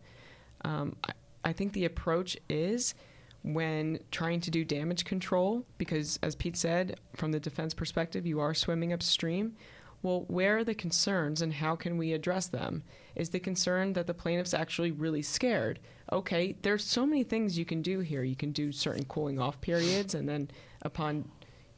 Um, 0.63 0.95
I, 1.03 1.11
I 1.43 1.53
think 1.53 1.73
the 1.73 1.85
approach 1.85 2.37
is 2.49 2.95
when 3.43 3.99
trying 4.09 4.41
to 4.41 4.49
do 4.49 4.65
damage 4.65 5.05
control, 5.05 5.63
because 5.77 6.17
as 6.23 6.33
Pete 6.33 6.57
said, 6.57 6.99
from 7.15 7.31
the 7.31 7.39
defense 7.39 7.75
perspective, 7.75 8.25
you 8.25 8.39
are 8.39 8.55
swimming 8.55 8.91
upstream. 8.91 9.55
Well, 10.05 10.25
where 10.27 10.59
are 10.59 10.63
the 10.63 10.75
concerns 10.75 11.41
and 11.41 11.51
how 11.51 11.75
can 11.75 11.97
we 11.97 12.13
address 12.13 12.45
them? 12.45 12.83
Is 13.15 13.31
the 13.31 13.39
concern 13.39 13.93
that 13.93 14.05
the 14.05 14.13
plaintiff's 14.13 14.53
actually 14.53 14.91
really 14.91 15.23
scared? 15.23 15.79
Okay, 16.11 16.55
there's 16.61 16.83
so 16.83 17.07
many 17.07 17.23
things 17.23 17.57
you 17.57 17.65
can 17.65 17.81
do 17.81 18.01
here. 18.01 18.21
You 18.21 18.35
can 18.35 18.51
do 18.51 18.71
certain 18.71 19.05
cooling 19.05 19.39
off 19.39 19.59
periods, 19.61 20.13
and 20.13 20.29
then 20.29 20.51
upon, 20.83 21.27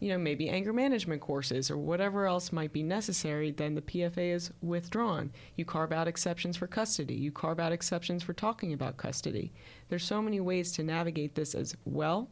you 0.02 0.10
know, 0.10 0.18
maybe 0.18 0.50
anger 0.50 0.74
management 0.74 1.22
courses 1.22 1.72
or 1.72 1.78
whatever 1.78 2.26
else 2.26 2.52
might 2.52 2.74
be 2.74 2.84
necessary, 2.84 3.52
then 3.52 3.76
the 3.76 3.82
PFA 3.82 4.34
is 4.34 4.52
withdrawn. 4.62 5.32
You 5.56 5.64
carve 5.64 5.94
out 5.94 6.10
exceptions 6.10 6.58
for 6.58 6.68
custody. 6.68 7.16
You 7.16 7.32
carve 7.32 7.62
out 7.62 7.72
exceptions 7.72 8.24
for 8.24 8.34
talking 8.34 8.74
about 8.74 8.98
custody. 8.98 9.54
There's 9.88 10.04
so 10.04 10.22
many 10.22 10.42
ways 10.42 10.74
to 10.74 10.84
navigate 10.84 11.34
this 11.34 11.56
as 11.56 11.78
well. 11.86 12.30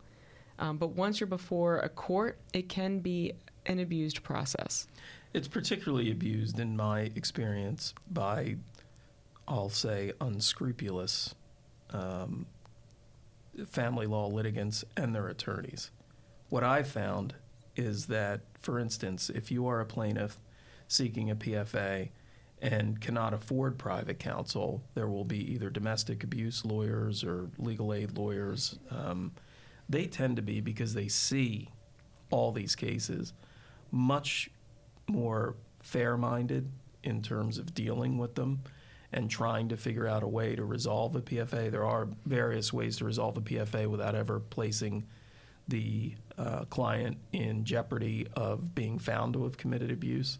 Um, 0.60 0.78
but 0.78 0.90
once 0.90 1.22
you're 1.22 1.28
before 1.28 1.80
a 1.80 1.90
court, 1.90 2.38
it 2.52 2.68
can 2.68 3.00
be 3.00 3.32
an 3.66 3.80
abused 3.80 4.24
process. 4.24 4.88
It's 5.36 5.50
particularly 5.50 6.12
abused 6.12 6.62
in 6.62 6.77
my 6.77 7.12
experience 7.13 7.94
by, 8.10 8.56
I'll 9.46 9.68
say, 9.68 10.13
unscrupulous 10.22 11.36
um, 11.89 12.46
family 13.68 14.06
law 14.06 14.27
litigants 14.27 14.86
and 14.96 15.13
their 15.13 15.27
attorneys. 15.27 15.92
What 16.48 16.63
I 16.63 16.84
found 16.84 17.34
is 17.75 18.06
that, 18.06 18.44
for 18.62 18.80
instance, 18.80 19.30
if 19.30 19.51
you 19.51 19.68
are 19.68 19.82
a 19.82 19.86
plaintiff 19.86 20.39
seeking 20.88 21.30
a 21.30 21.36
PFA 21.36 22.12
and 22.62 23.01
cannot 23.01 23.34
afford 23.34 23.77
private 23.77 24.20
counsel, 24.20 24.84
there 24.94 25.10
will 25.10 25.25
be 25.25 25.51
either 25.51 25.70
domestic 25.70 26.24
abuse 26.24 26.63
lawyers 26.63 27.25
or 27.25 27.50
legal 27.58 27.94
aid 27.94 28.18
lawyers. 28.18 28.80
Um, 28.89 29.34
they 29.89 30.06
tend 30.06 30.38
to 30.38 30.42
be, 30.42 30.62
because 30.62 30.94
they 30.94 31.10
see 31.10 31.68
all 32.30 32.54
these 32.54 32.77
cases, 32.77 33.34
much 33.92 34.50
more 35.07 35.55
fair 35.81 36.17
minded 36.17 36.71
in 37.03 37.21
terms 37.21 37.57
of 37.57 37.74
dealing 37.74 38.17
with 38.17 38.35
them 38.35 38.62
and 39.12 39.29
trying 39.29 39.69
to 39.69 39.77
figure 39.77 40.07
out 40.07 40.24
a 40.24 40.27
way 40.27 40.55
to 40.55 40.65
resolve 40.65 41.15
a 41.15 41.21
PFA. 41.21 41.71
There 41.71 41.85
are 41.85 42.07
various 42.25 42.74
ways 42.74 42.97
to 42.97 43.05
resolve 43.05 43.38
a 43.38 43.41
PFA 43.41 43.88
without 43.88 44.15
ever 44.15 44.39
placing 44.39 45.05
the 45.67 46.15
uh, 46.38 46.65
client 46.65 47.17
in 47.31 47.63
jeopardy 47.63 48.27
of 48.33 48.75
being 48.75 49.00
found 49.00 49.33
to 49.33 49.43
have 49.43 49.57
committed 49.57 49.91
abuse. 49.91 50.39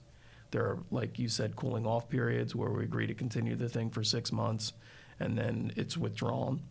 There 0.52 0.64
are, 0.64 0.80
like 0.92 1.18
you 1.18 1.30
said, 1.30 1.56
cooling 1.56 1.86
off 1.86 2.10
periods 2.10 2.56
where 2.56 2.70
we 2.70 2.84
agree 2.84 3.08
to 3.08 3.14
continue 3.14 3.56
the 3.56 3.70
thing 3.70 3.90
for 3.90 4.04
six 4.04 4.32
months 4.32 4.74
and 5.20 5.38
then 5.38 5.72
it's 5.76 5.98
withdrawn. 5.98 6.62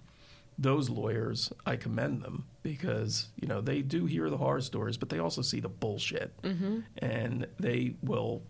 Those 0.56 0.88
lawyers, 0.88 1.52
I 1.66 1.76
commend 1.76 2.22
them 2.22 2.46
because 2.62 3.28
you 3.40 3.48
know 3.48 3.60
they 3.60 3.82
do 3.82 4.06
hear 4.06 4.30
the 4.30 4.36
horror 4.36 4.60
stories, 4.60 4.96
but 4.96 5.08
they 5.08 5.18
also 5.18 5.42
see 5.42 5.60
the 5.60 5.68
bullshit, 5.68 6.40
mm-hmm. 6.42 6.80
and 6.98 7.46
they 7.58 7.96
will 8.02 8.42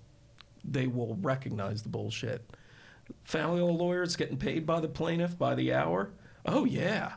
they 0.65 0.87
will 0.87 1.17
recognize 1.21 1.83
the 1.83 1.89
bullshit. 1.89 2.45
Family 3.25 3.61
law 3.61 3.73
lawyers 3.73 4.17
getting 4.17 4.39
paid 4.39 4.67
by 4.67 4.81
the 4.81 4.89
plaintiff 4.89 5.39
by 5.39 5.55
the 5.55 5.73
hour. 5.73 6.11
Oh 6.47 6.65
yeah. 6.65 7.15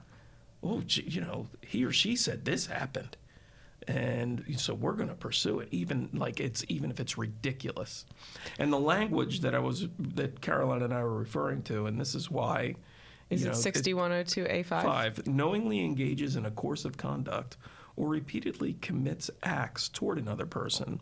Oh, 0.63 0.81
gee, 0.85 1.03
you 1.03 1.21
know, 1.21 1.47
he 1.61 1.85
or 1.85 1.91
she 1.91 2.15
said 2.15 2.43
this 2.43 2.65
happened, 2.65 3.15
and 3.87 4.43
so 4.57 4.73
we're 4.73 4.93
going 4.93 5.09
to 5.09 5.15
pursue 5.15 5.59
it, 5.59 5.69
even 5.71 6.09
like 6.13 6.39
it's 6.39 6.65
even 6.67 6.89
if 6.91 6.99
it's 6.99 7.17
ridiculous. 7.17 8.05
And 8.57 8.73
the 8.73 8.79
language 8.79 9.41
that 9.41 9.53
I 9.53 9.59
was 9.59 9.87
that 9.99 10.41
Caroline 10.41 10.81
and 10.81 10.93
I 10.93 11.03
were 11.03 11.17
referring 11.17 11.61
to, 11.63 11.85
and 11.85 11.99
this 11.99 12.15
is 12.15 12.31
why. 12.31 12.75
Is 13.29 13.45
it 13.45 13.53
6102A5? 13.53 14.65
Five, 14.65 15.27
knowingly 15.27 15.83
engages 15.83 16.35
in 16.35 16.45
a 16.45 16.51
course 16.51 16.85
of 16.85 16.97
conduct 16.97 17.57
or 17.95 18.07
repeatedly 18.07 18.73
commits 18.81 19.29
acts 19.43 19.89
toward 19.89 20.17
another 20.17 20.45
person, 20.45 21.01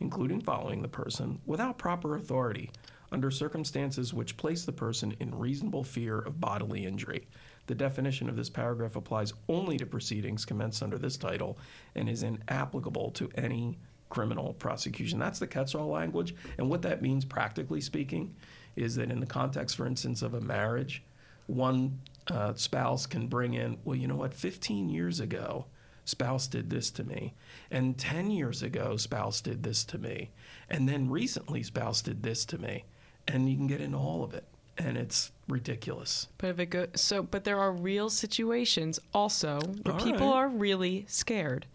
including 0.00 0.40
following 0.40 0.82
the 0.82 0.88
person, 0.88 1.40
without 1.46 1.78
proper 1.78 2.14
authority, 2.14 2.70
under 3.10 3.30
circumstances 3.30 4.12
which 4.12 4.36
place 4.36 4.64
the 4.64 4.72
person 4.72 5.16
in 5.20 5.34
reasonable 5.34 5.84
fear 5.84 6.18
of 6.18 6.40
bodily 6.40 6.84
injury. 6.84 7.26
The 7.66 7.74
definition 7.74 8.28
of 8.28 8.36
this 8.36 8.50
paragraph 8.50 8.96
applies 8.96 9.32
only 9.48 9.76
to 9.78 9.86
proceedings 9.86 10.44
commenced 10.44 10.82
under 10.82 10.98
this 10.98 11.16
title 11.16 11.58
and 11.94 12.08
is 12.08 12.22
inapplicable 12.22 13.10
to 13.12 13.30
any 13.34 13.78
criminal 14.08 14.54
prosecution. 14.54 15.18
That's 15.18 15.38
the 15.38 15.46
catch 15.46 15.74
all 15.74 15.88
language. 15.88 16.34
And 16.58 16.68
what 16.68 16.82
that 16.82 17.02
means, 17.02 17.24
practically 17.24 17.80
speaking, 17.80 18.36
is 18.76 18.96
that 18.96 19.10
in 19.10 19.20
the 19.20 19.26
context, 19.26 19.76
for 19.76 19.86
instance, 19.86 20.22
of 20.22 20.34
a 20.34 20.40
marriage, 20.40 21.02
one 21.46 22.00
uh, 22.28 22.54
spouse 22.54 23.06
can 23.06 23.28
bring 23.28 23.54
in, 23.54 23.78
well, 23.84 23.96
you 23.96 24.08
know 24.08 24.16
what, 24.16 24.34
15 24.34 24.88
years 24.88 25.20
ago, 25.20 25.66
spouse 26.04 26.46
did 26.46 26.70
this 26.70 26.90
to 26.92 27.04
me. 27.04 27.34
And 27.70 27.96
10 27.98 28.30
years 28.30 28.62
ago, 28.62 28.96
spouse 28.96 29.40
did 29.40 29.62
this 29.62 29.84
to 29.84 29.98
me. 29.98 30.30
And 30.68 30.88
then 30.88 31.10
recently, 31.10 31.62
spouse 31.62 32.02
did 32.02 32.22
this 32.22 32.44
to 32.46 32.58
me. 32.58 32.84
And 33.28 33.48
you 33.50 33.56
can 33.56 33.66
get 33.66 33.80
into 33.80 33.98
all 33.98 34.24
of 34.24 34.34
it. 34.34 34.44
And 34.78 34.96
it's 34.96 35.32
ridiculous. 35.48 36.28
But 36.38 36.50
if 36.50 36.58
it 36.60 36.66
go, 36.66 36.86
so, 36.94 37.22
but 37.22 37.44
there 37.44 37.58
are 37.58 37.72
real 37.72 38.10
situations 38.10 39.00
also 39.14 39.58
where 39.84 39.94
All 39.94 40.00
people 40.00 40.28
right. 40.28 40.36
are 40.36 40.48
really 40.48 41.06
scared. 41.08 41.66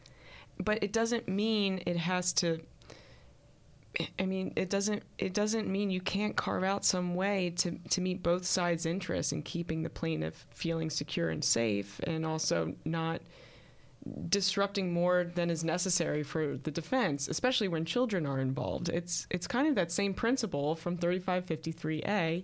But 0.63 0.83
it 0.83 0.93
doesn't 0.93 1.27
mean 1.27 1.81
it 1.85 1.97
has 1.97 2.31
to. 2.33 2.61
I 4.19 4.25
mean, 4.25 4.53
it 4.55 4.69
doesn't. 4.69 5.03
It 5.17 5.33
doesn't 5.33 5.67
mean 5.67 5.89
you 5.89 6.01
can't 6.01 6.35
carve 6.35 6.63
out 6.63 6.85
some 6.85 7.13
way 7.13 7.53
to 7.57 7.77
to 7.89 8.01
meet 8.01 8.23
both 8.23 8.45
sides' 8.45 8.85
interests 8.85 9.33
in 9.33 9.43
keeping 9.43 9.83
the 9.83 9.89
plaintiff 9.89 10.45
feeling 10.51 10.89
secure 10.89 11.29
and 11.29 11.43
safe, 11.43 11.99
and 12.01 12.25
also 12.25 12.73
not 12.85 13.21
disrupting 14.29 14.91
more 14.91 15.25
than 15.35 15.49
is 15.49 15.63
necessary 15.63 16.23
for 16.23 16.57
the 16.57 16.71
defense, 16.71 17.27
especially 17.27 17.67
when 17.67 17.85
children 17.85 18.25
are 18.25 18.39
involved. 18.39 18.89
It's 18.89 19.27
it's 19.29 19.47
kind 19.47 19.67
of 19.67 19.75
that 19.75 19.91
same 19.91 20.13
principle 20.13 20.75
from 20.75 20.97
3553A. 20.97 22.43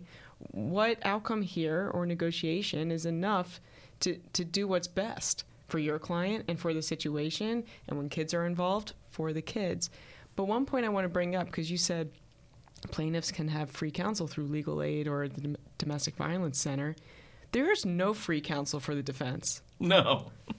What 0.51 0.99
outcome 1.03 1.41
here 1.41 1.89
or 1.93 2.05
negotiation 2.05 2.91
is 2.91 3.05
enough 3.05 3.59
to, 4.01 4.19
to 4.33 4.45
do 4.45 4.67
what's 4.67 4.87
best 4.87 5.45
for 5.67 5.79
your 5.79 5.97
client 5.99 6.45
and 6.47 6.59
for 6.59 6.73
the 6.73 6.81
situation, 6.81 7.63
and 7.87 7.97
when 7.97 8.09
kids 8.09 8.33
are 8.33 8.45
involved, 8.45 8.93
for 9.09 9.33
the 9.33 9.41
kids. 9.41 9.89
But 10.37 10.45
one 10.45 10.65
point 10.65 10.85
I 10.85 10.89
want 10.89 11.03
to 11.03 11.09
bring 11.09 11.35
up 11.35 11.47
because 11.47 11.69
you 11.69 11.77
said 11.77 12.11
plaintiffs 12.91 13.31
can 13.31 13.49
have 13.49 13.69
free 13.69 13.91
counsel 13.91 14.27
through 14.27 14.45
legal 14.45 14.81
aid 14.81 15.07
or 15.07 15.27
the 15.27 15.41
Dom- 15.41 15.57
domestic 15.77 16.15
violence 16.15 16.59
center. 16.59 16.95
There 17.51 17.71
is 17.71 17.85
no 17.85 18.13
free 18.13 18.39
counsel 18.39 18.79
for 18.79 18.95
the 18.95 19.03
defense. 19.03 19.61
No. 19.81 20.31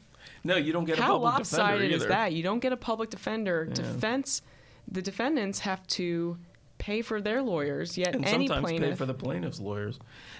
No, 0.44 0.56
you 0.56 0.72
don't 0.72 0.84
get 0.84 0.98
a 0.98 1.02
How 1.02 1.14
public 1.14 1.32
lopsided 1.34 1.80
defender 1.90 1.96
is 1.96 2.06
that? 2.06 2.32
You 2.32 2.42
don't 2.42 2.60
get 2.60 2.72
a 2.72 2.76
public 2.76 3.10
defender. 3.10 3.66
Yeah. 3.68 3.74
Defense, 3.74 4.42
the 4.86 5.02
defendants 5.02 5.58
have 5.60 5.84
to 5.88 6.38
pay 6.76 7.02
for 7.02 7.20
their 7.20 7.42
lawyers. 7.42 7.98
Yet 7.98 8.14
and 8.14 8.24
any 8.24 8.46
sometimes 8.46 8.70
pay 8.70 8.78
plaintiff 8.78 8.98
for 8.98 9.06
the 9.06 9.14
plaintiff's 9.14 9.58
lawyers, 9.58 9.98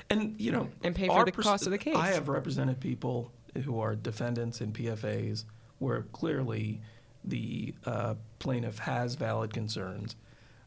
and 0.08 0.40
you 0.40 0.52
know, 0.52 0.68
And 0.84 0.94
pay 0.94 1.08
for 1.08 1.24
the 1.24 1.32
cost 1.32 1.66
of 1.66 1.72
the 1.72 1.78
case. 1.78 1.96
I 1.96 2.08
have 2.08 2.28
represented 2.28 2.80
people 2.80 3.32
who 3.64 3.80
are 3.80 3.96
defendants 3.96 4.60
in 4.60 4.72
PFAs 4.72 5.44
where 5.78 6.02
clearly 6.12 6.80
the 7.28 7.74
uh, 7.84 8.14
plaintiff 8.38 8.78
has 8.80 9.14
valid 9.14 9.52
concerns. 9.52 10.16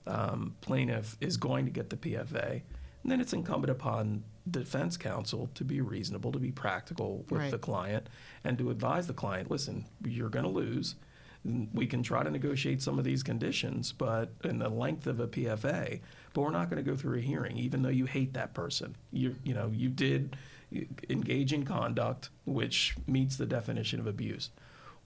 Um, 0.07 0.55
plaintiff 0.61 1.17
is 1.21 1.37
going 1.37 1.65
to 1.65 1.71
get 1.71 1.89
the 1.89 1.97
PFA, 1.97 2.61
and 3.03 3.11
then 3.11 3.21
it's 3.21 3.33
incumbent 3.33 3.69
upon 3.71 4.23
defense 4.49 4.97
counsel 4.97 5.49
to 5.55 5.63
be 5.63 5.81
reasonable, 5.81 6.31
to 6.31 6.39
be 6.39 6.51
practical 6.51 7.25
with 7.29 7.41
Right. 7.41 7.51
the 7.51 7.57
client, 7.59 8.07
and 8.43 8.57
to 8.57 8.69
advise 8.71 9.07
the 9.07 9.13
client, 9.13 9.51
listen, 9.51 9.85
you're 10.03 10.29
going 10.29 10.45
to 10.45 10.49
lose. 10.51 10.95
We 11.73 11.87
can 11.87 12.03
try 12.03 12.23
to 12.23 12.29
negotiate 12.29 12.81
some 12.83 12.99
of 12.99 13.05
these 13.05 13.23
conditions, 13.23 13.91
but 13.91 14.31
in 14.43 14.59
the 14.59 14.69
length 14.69 15.07
of 15.07 15.19
a 15.19 15.27
PFA, 15.27 15.99
but 16.33 16.41
we're 16.41 16.51
not 16.51 16.69
going 16.69 16.83
to 16.83 16.87
go 16.91 16.95
through 16.95 17.17
a 17.17 17.21
hearing, 17.21 17.57
even 17.57 17.81
though 17.81 17.89
you 17.89 18.05
hate 18.05 18.33
that 18.33 18.53
person. 18.53 18.95
You, 19.11 19.35
you 19.43 19.53
know, 19.55 19.71
you 19.73 19.89
did 19.89 20.35
engage 21.09 21.51
in 21.51 21.65
conduct 21.65 22.29
which 22.45 22.95
meets 23.07 23.35
the 23.37 23.45
definition 23.45 23.99
of 23.99 24.07
abuse. 24.07 24.51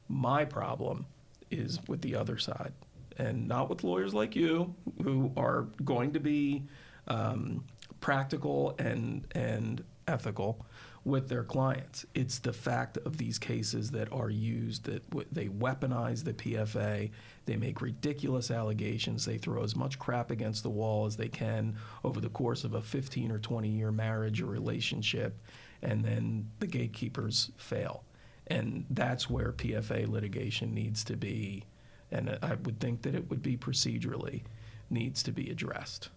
My 0.08 0.46
problem 0.46 1.06
is 1.52 1.80
with 1.88 2.02
the 2.02 2.16
other 2.16 2.38
side, 2.38 2.74
and 3.18 3.48
not 3.48 3.70
with 3.70 3.84
lawyers 3.84 4.14
like 4.14 4.36
you 4.36 4.74
who 5.04 5.32
are 5.38 5.68
going 5.84 6.14
to 6.14 6.20
be 6.20 6.64
um, 7.08 7.64
practical 8.00 8.76
and 8.80 9.28
and 9.34 9.84
ethical 10.08 10.66
with 11.06 11.30
their 11.30 11.44
clients. 11.44 12.06
It's 12.16 12.40
the 12.40 12.52
fact 12.52 12.98
of 12.98 13.18
these 13.18 13.38
cases 13.38 13.92
that 13.92 14.12
are 14.12 14.30
used 14.30 14.86
that 14.86 15.08
w- 15.12 15.28
they 15.32 15.48
weaponize 15.48 16.24
the 16.24 16.34
PFA. 16.34 17.12
They 17.46 17.56
make 17.58 17.80
ridiculous 17.80 18.50
allegations. 18.50 19.24
They 19.26 19.38
throw 19.38 19.64
as 19.64 19.76
much 19.76 20.00
crap 20.00 20.32
against 20.32 20.64
the 20.64 20.72
wall 20.72 21.06
as 21.06 21.16
they 21.16 21.30
can 21.30 21.76
over 22.04 22.20
the 22.20 22.30
course 22.30 22.64
of 22.64 22.74
a 22.74 22.82
15 22.82 23.32
or 23.32 23.38
20 23.38 23.70
year 23.70 23.92
marriage 23.92 24.42
or 24.42 24.48
relationship, 24.48 25.40
and 25.84 26.04
then 26.04 26.50
the 26.60 26.68
gatekeepers 26.68 27.52
fail. 27.56 28.04
And 28.48 28.86
that's 28.90 29.30
where 29.30 29.52
PFA 29.52 30.08
litigation 30.08 30.74
needs 30.74 31.04
to 31.06 31.16
be, 31.16 31.66
and 32.12 32.38
I 32.42 32.56
would 32.56 32.80
think 32.80 33.02
that 33.02 33.16
it 33.16 33.30
would 33.30 33.42
be 33.42 33.58
procedurally 33.58 34.44
needs 34.90 35.24
to 35.24 35.32
be 35.32 35.50
addressed. 35.50 36.10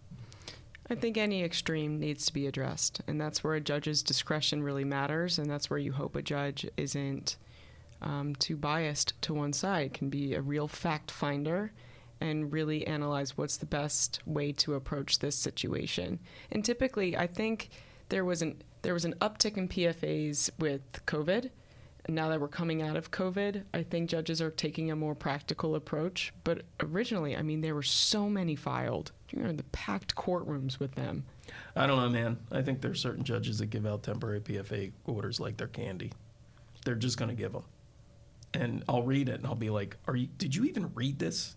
I 0.91 0.95
think 0.95 1.17
any 1.17 1.43
extreme 1.43 1.99
needs 1.99 2.25
to 2.27 2.33
be 2.33 2.47
addressed, 2.47 3.01
and 3.07 3.19
that's 3.19 3.43
where 3.43 3.55
a 3.55 3.61
judge's 3.61 4.01
discretion 4.03 4.63
really 4.63 4.83
matters, 4.83 5.37
and 5.37 5.49
that's 5.49 5.69
where 5.69 5.79
you 5.79 5.91
hope 5.91 6.15
a 6.15 6.21
judge 6.21 6.67
isn't 6.77 7.37
um, 8.01 8.35
too 8.35 8.55
biased 8.55 9.19
to 9.23 9.33
one 9.33 9.53
side, 9.53 9.93
can 9.93 10.09
be 10.09 10.33
a 10.33 10.41
real 10.41 10.67
fact 10.67 11.11
finder 11.11 11.71
and 12.21 12.51
really 12.51 12.85
analyze 12.87 13.37
what's 13.37 13.57
the 13.57 13.65
best 13.65 14.19
way 14.25 14.51
to 14.51 14.75
approach 14.75 15.19
this 15.19 15.35
situation. 15.35 16.19
And 16.51 16.63
typically, 16.63 17.15
I 17.15 17.27
think 17.27 17.69
there 18.09 18.25
was 18.25 18.41
an 18.41 18.61
there 18.81 18.93
was 18.93 19.05
an 19.05 19.15
uptick 19.15 19.57
in 19.57 19.67
PFAs 19.67 20.49
with 20.57 21.05
COVID. 21.05 21.49
Now 22.07 22.29
that 22.29 22.39
we're 22.39 22.47
coming 22.47 22.81
out 22.81 22.95
of 22.95 23.11
COVID, 23.11 23.63
I 23.73 23.83
think 23.83 24.09
judges 24.09 24.41
are 24.41 24.49
taking 24.49 24.89
a 24.89 24.95
more 24.95 25.13
practical 25.15 25.75
approach. 25.75 26.33
But 26.43 26.63
originally, 26.81 27.35
I 27.35 27.41
mean, 27.41 27.61
there 27.61 27.75
were 27.75 27.83
so 27.83 28.29
many 28.29 28.55
filed. 28.55 29.11
You 29.31 29.43
know, 29.43 29.51
the 29.51 29.63
packed 29.65 30.15
courtrooms 30.15 30.79
with 30.79 30.95
them. 30.95 31.25
I 31.75 31.85
don't 31.85 31.97
know, 31.97 32.09
man. 32.09 32.39
I 32.51 32.61
think 32.61 32.81
there's 32.81 33.01
certain 33.01 33.23
judges 33.23 33.59
that 33.59 33.67
give 33.67 33.85
out 33.85 34.03
temporary 34.03 34.39
PFA 34.39 34.91
orders 35.05 35.39
like 35.39 35.57
they're 35.57 35.67
candy. 35.67 36.11
They're 36.85 36.95
just 36.95 37.17
going 37.17 37.29
to 37.29 37.35
give 37.35 37.53
them. 37.53 37.63
And 38.53 38.83
I'll 38.89 39.03
read 39.03 39.29
it 39.29 39.35
and 39.35 39.45
I'll 39.45 39.53
be 39.53 39.69
like, 39.69 39.95
"Are 40.07 40.15
you 40.15 40.27
did 40.37 40.55
you 40.55 40.65
even 40.65 40.91
read 40.95 41.19
this?" 41.19 41.55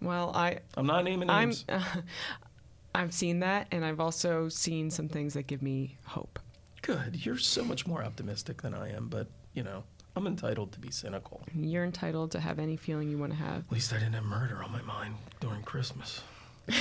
Well, 0.00 0.32
I 0.34 0.58
I'm 0.76 0.86
not 0.86 1.04
naming 1.04 1.30
I'm 1.30 1.50
names. 1.50 1.64
I've 2.94 3.14
seen 3.14 3.40
that, 3.40 3.68
and 3.70 3.84
I've 3.84 4.00
also 4.00 4.48
seen 4.48 4.90
some 4.90 5.08
things 5.08 5.34
that 5.34 5.46
give 5.46 5.62
me 5.62 5.96
hope. 6.04 6.38
Good. 6.82 7.24
You're 7.24 7.38
so 7.38 7.64
much 7.64 7.86
more 7.86 8.02
optimistic 8.04 8.62
than 8.62 8.74
I 8.74 8.92
am, 8.92 9.08
but, 9.08 9.28
you 9.54 9.62
know, 9.62 9.84
I'm 10.16 10.26
entitled 10.26 10.72
to 10.72 10.80
be 10.80 10.90
cynical. 10.90 11.42
You're 11.54 11.84
entitled 11.84 12.32
to 12.32 12.40
have 12.40 12.58
any 12.58 12.76
feeling 12.76 13.08
you 13.10 13.18
want 13.18 13.32
to 13.32 13.38
have. 13.38 13.64
At 13.66 13.72
least 13.72 13.92
I 13.92 13.98
didn't 13.98 14.14
have 14.14 14.24
murder 14.24 14.62
on 14.62 14.70
my 14.72 14.82
mind 14.82 15.16
during 15.40 15.62
Christmas. 15.62 16.22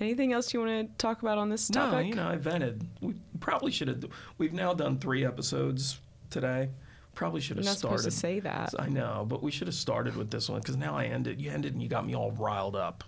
Anything 0.00 0.32
else 0.32 0.52
you 0.52 0.60
want 0.60 0.88
to 0.88 0.96
talk 0.98 1.22
about 1.22 1.38
on 1.38 1.48
this 1.48 1.68
topic? 1.68 1.92
No, 1.92 1.98
you 2.00 2.14
know, 2.14 2.28
I 2.28 2.36
vented. 2.36 2.84
We 3.00 3.14
probably 3.40 3.70
should 3.70 3.88
have. 3.88 4.04
We've 4.36 4.52
now 4.52 4.74
done 4.74 4.98
three 4.98 5.24
episodes 5.24 6.00
today. 6.28 6.70
Probably 7.14 7.40
should 7.40 7.56
You're 7.56 7.64
have 7.64 7.72
not 7.72 7.78
started. 7.78 7.98
supposed 7.98 8.16
to 8.16 8.20
say 8.20 8.40
that. 8.40 8.74
I 8.78 8.88
know, 8.88 9.24
but 9.28 9.42
we 9.42 9.50
should 9.50 9.68
have 9.68 9.74
started 9.76 10.16
with 10.16 10.30
this 10.30 10.48
one 10.48 10.60
because 10.60 10.76
now 10.76 10.96
I 10.96 11.04
ended. 11.04 11.40
You 11.40 11.50
ended 11.50 11.74
and 11.74 11.82
you 11.82 11.88
got 11.88 12.06
me 12.06 12.16
all 12.16 12.32
riled 12.32 12.74
up. 12.74 13.04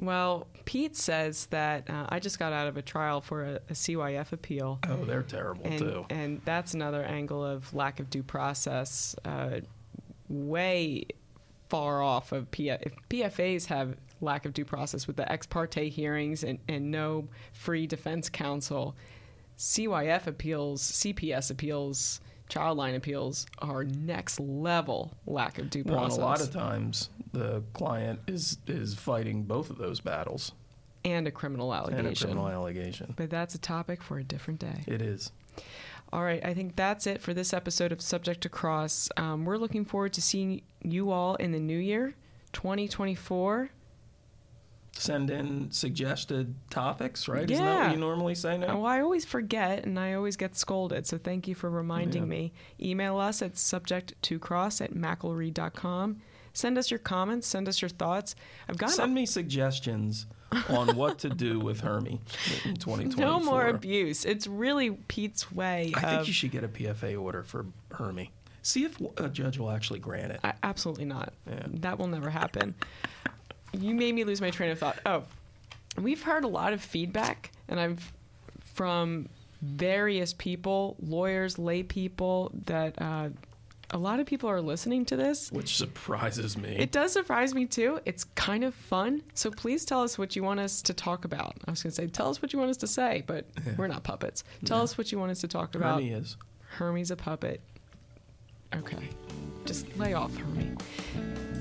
Well, 0.00 0.46
Pete 0.64 0.96
says 0.96 1.46
that 1.46 1.90
uh, 1.90 2.06
I 2.08 2.20
just 2.20 2.38
got 2.38 2.52
out 2.52 2.68
of 2.68 2.76
a 2.76 2.82
trial 2.82 3.20
for 3.20 3.44
a, 3.44 3.54
a 3.68 3.72
CYF 3.72 4.32
appeal. 4.32 4.78
Oh, 4.88 5.04
they're 5.04 5.22
terrible 5.22 5.62
and, 5.64 5.78
too. 5.78 6.06
and 6.10 6.40
that's 6.44 6.74
another 6.74 7.02
angle 7.02 7.44
of 7.44 7.72
lack 7.74 7.98
of 7.98 8.08
due 8.08 8.22
process, 8.22 9.16
uh, 9.24 9.60
way 10.28 11.04
far 11.68 12.02
off 12.02 12.32
of 12.32 12.50
PF. 12.50 12.78
If 12.82 12.92
PFAs 13.10 13.66
have 13.66 13.96
lack 14.20 14.46
of 14.46 14.52
due 14.52 14.64
process 14.64 15.06
with 15.06 15.16
the 15.16 15.30
ex 15.30 15.46
parte 15.46 15.88
hearings 15.88 16.44
and, 16.44 16.58
and 16.68 16.90
no 16.90 17.28
free 17.52 17.86
defense 17.86 18.28
counsel, 18.28 18.96
CYF 19.58 20.26
appeals, 20.26 20.82
CPS 20.82 21.50
appeals, 21.50 22.20
child 22.48 22.78
line 22.78 22.94
appeals 22.94 23.46
are 23.58 23.84
next 23.84 24.38
level 24.40 25.16
lack 25.26 25.58
of 25.58 25.70
due 25.70 25.82
Well, 25.84 25.98
process. 25.98 26.18
a 26.18 26.20
lot 26.20 26.40
of 26.40 26.52
times 26.52 27.10
the 27.32 27.62
client 27.72 28.20
is 28.26 28.58
is 28.66 28.94
fighting 28.94 29.44
both 29.44 29.70
of 29.70 29.78
those 29.78 30.00
battles. 30.00 30.52
and 31.04 31.26
a 31.28 31.30
criminal 31.30 31.72
allegation. 31.72 32.06
and 32.06 32.14
a 32.16 32.18
criminal 32.20 32.48
allegation. 32.48 33.14
But 33.16 33.30
that's 33.30 33.54
a 33.54 33.58
topic 33.58 34.02
for 34.02 34.18
a 34.18 34.24
different 34.24 34.60
day. 34.60 34.82
It 34.86 35.00
is. 35.00 35.30
All 36.12 36.22
right, 36.24 36.44
I 36.44 36.54
think 36.54 36.74
that's 36.76 37.06
it 37.06 37.20
for 37.22 37.32
this 37.34 37.52
episode 37.52 37.92
of 37.92 38.00
Subject 38.00 38.40
to 38.42 38.48
Cross. 38.48 39.08
Um, 39.16 39.44
we're 39.44 39.58
looking 39.58 39.84
forward 39.84 40.12
to 40.14 40.22
seeing 40.22 40.62
you 40.82 41.10
all 41.10 41.34
in 41.36 41.52
the 41.52 41.60
new 41.60 41.78
year, 41.78 42.14
2024. 42.52 43.70
Send 44.92 45.30
in 45.30 45.70
suggested 45.70 46.54
topics, 46.70 47.28
right? 47.28 47.48
Isn't 47.48 47.64
that 47.64 47.72
Yeah. 47.72 47.84
what 47.86 47.92
you 47.94 48.00
normally 48.00 48.34
say 48.34 48.58
now? 48.58 48.78
Well, 48.78 48.86
I 48.86 49.00
always 49.00 49.24
forget 49.24 49.84
and 49.84 49.98
I 49.98 50.14
always 50.14 50.36
get 50.36 50.56
scolded, 50.56 51.06
so 51.06 51.18
thank 51.18 51.46
you 51.46 51.54
for 51.54 51.70
reminding 51.70 52.22
Yeah. 52.24 52.28
me. 52.28 52.52
Email 52.80 53.18
us 53.18 53.40
at 53.40 53.54
subjecttocross 53.54 54.80
at 54.80 54.94
macelree.com. 54.94 56.20
Send 56.52 56.78
us 56.78 56.90
your 56.90 56.98
comments, 56.98 57.46
send 57.46 57.68
us 57.68 57.80
your 57.80 57.88
thoughts. 57.88 58.34
I've 58.68 58.78
got 58.78 58.90
Send 58.90 59.14
me 59.14 59.26
suggestions 59.26 60.26
on 60.68 60.96
what 60.96 61.18
to 61.20 61.28
do 61.28 61.60
with 61.60 61.80
Hermie 61.80 62.20
in 62.64 62.76
2024. 62.76 63.20
no 63.24 63.40
more 63.40 63.66
abuse. 63.66 64.24
It's 64.24 64.46
really 64.46 64.90
Pete's 64.90 65.52
way 65.52 65.92
I 65.94 66.00
think 66.00 66.26
you 66.26 66.32
should 66.32 66.50
get 66.50 66.64
a 66.64 66.68
PFA 66.68 67.20
order 67.20 67.42
for 67.42 67.66
Hermie. 67.92 68.32
See 68.62 68.84
if 68.84 68.98
a 69.16 69.28
judge 69.28 69.58
will 69.58 69.70
actually 69.70 70.00
grant 70.00 70.32
it. 70.32 70.40
I, 70.42 70.52
absolutely 70.62 71.04
not. 71.04 71.32
Yeah. 71.48 71.62
That 71.66 71.98
will 71.98 72.08
never 72.08 72.28
happen. 72.28 72.74
you 73.72 73.94
made 73.94 74.14
me 74.14 74.24
lose 74.24 74.40
my 74.40 74.50
train 74.50 74.70
of 74.70 74.78
thought. 74.78 74.98
Oh, 75.06 75.24
we've 75.96 76.22
heard 76.22 76.44
a 76.44 76.48
lot 76.48 76.72
of 76.72 76.82
feedback, 76.82 77.52
and 77.68 77.78
I've 77.78 78.12
from 78.74 79.28
various 79.62 80.32
people, 80.34 80.96
lawyers, 81.00 81.58
lay 81.58 81.82
people, 81.82 82.52
that 82.66 83.00
uh, 83.00 83.30
a 83.90 83.98
lot 83.98 84.20
of 84.20 84.26
people 84.26 84.50
are 84.50 84.60
listening 84.60 85.04
to 85.06 85.16
this. 85.16 85.50
Which 85.50 85.76
surprises 85.76 86.56
me. 86.58 86.76
It 86.78 86.92
does 86.92 87.12
surprise 87.12 87.54
me 87.54 87.64
too. 87.66 88.00
It's 88.04 88.24
kind 88.34 88.64
of 88.64 88.74
fun. 88.74 89.22
So 89.34 89.50
please 89.50 89.84
tell 89.84 90.02
us 90.02 90.18
what 90.18 90.36
you 90.36 90.42
want 90.42 90.60
us 90.60 90.82
to 90.82 90.94
talk 90.94 91.24
about. 91.24 91.54
I 91.66 91.70
was 91.70 91.82
going 91.82 91.90
to 91.92 91.96
say, 91.96 92.06
tell 92.06 92.28
us 92.28 92.42
what 92.42 92.52
you 92.52 92.58
want 92.58 92.70
us 92.70 92.76
to 92.78 92.86
say, 92.86 93.24
but 93.26 93.46
we're 93.78 93.86
not 93.86 94.02
puppets. 94.04 94.44
Tell 94.64 94.78
No. 94.78 94.84
us 94.84 94.98
what 94.98 95.10
you 95.10 95.18
want 95.18 95.30
us 95.30 95.40
to 95.40 95.48
talk 95.48 95.74
about. 95.74 95.94
Hermie 96.00 96.10
is. 96.12 96.36
Hermie's 96.70 97.10
a 97.10 97.16
puppet. 97.16 97.60
Okay. 98.74 99.08
Just 99.64 99.96
lay 99.96 100.12
off, 100.12 100.36
Hermie. 100.36 100.72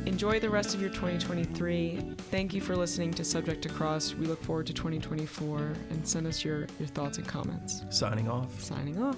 Enjoy 0.05 0.39
the 0.39 0.49
rest 0.49 0.73
of 0.75 0.81
your 0.81 0.89
2023. 0.89 2.15
Thank 2.29 2.53
you 2.53 2.59
for 2.61 2.75
listening 2.75 3.13
to 3.13 3.23
Subject 3.23 3.61
to 3.63 3.69
Cross. 3.69 4.15
We 4.15 4.25
look 4.25 4.41
forward 4.43 4.67
to 4.67 4.73
2024 4.73 5.57
and 5.89 6.07
send 6.07 6.27
us 6.27 6.43
your, 6.43 6.67
your 6.79 6.87
thoughts 6.89 7.17
and 7.17 7.27
comments. 7.27 7.83
Signing 7.89 8.29
off. 8.29 8.57
Signing 8.61 9.01
off. 9.01 9.17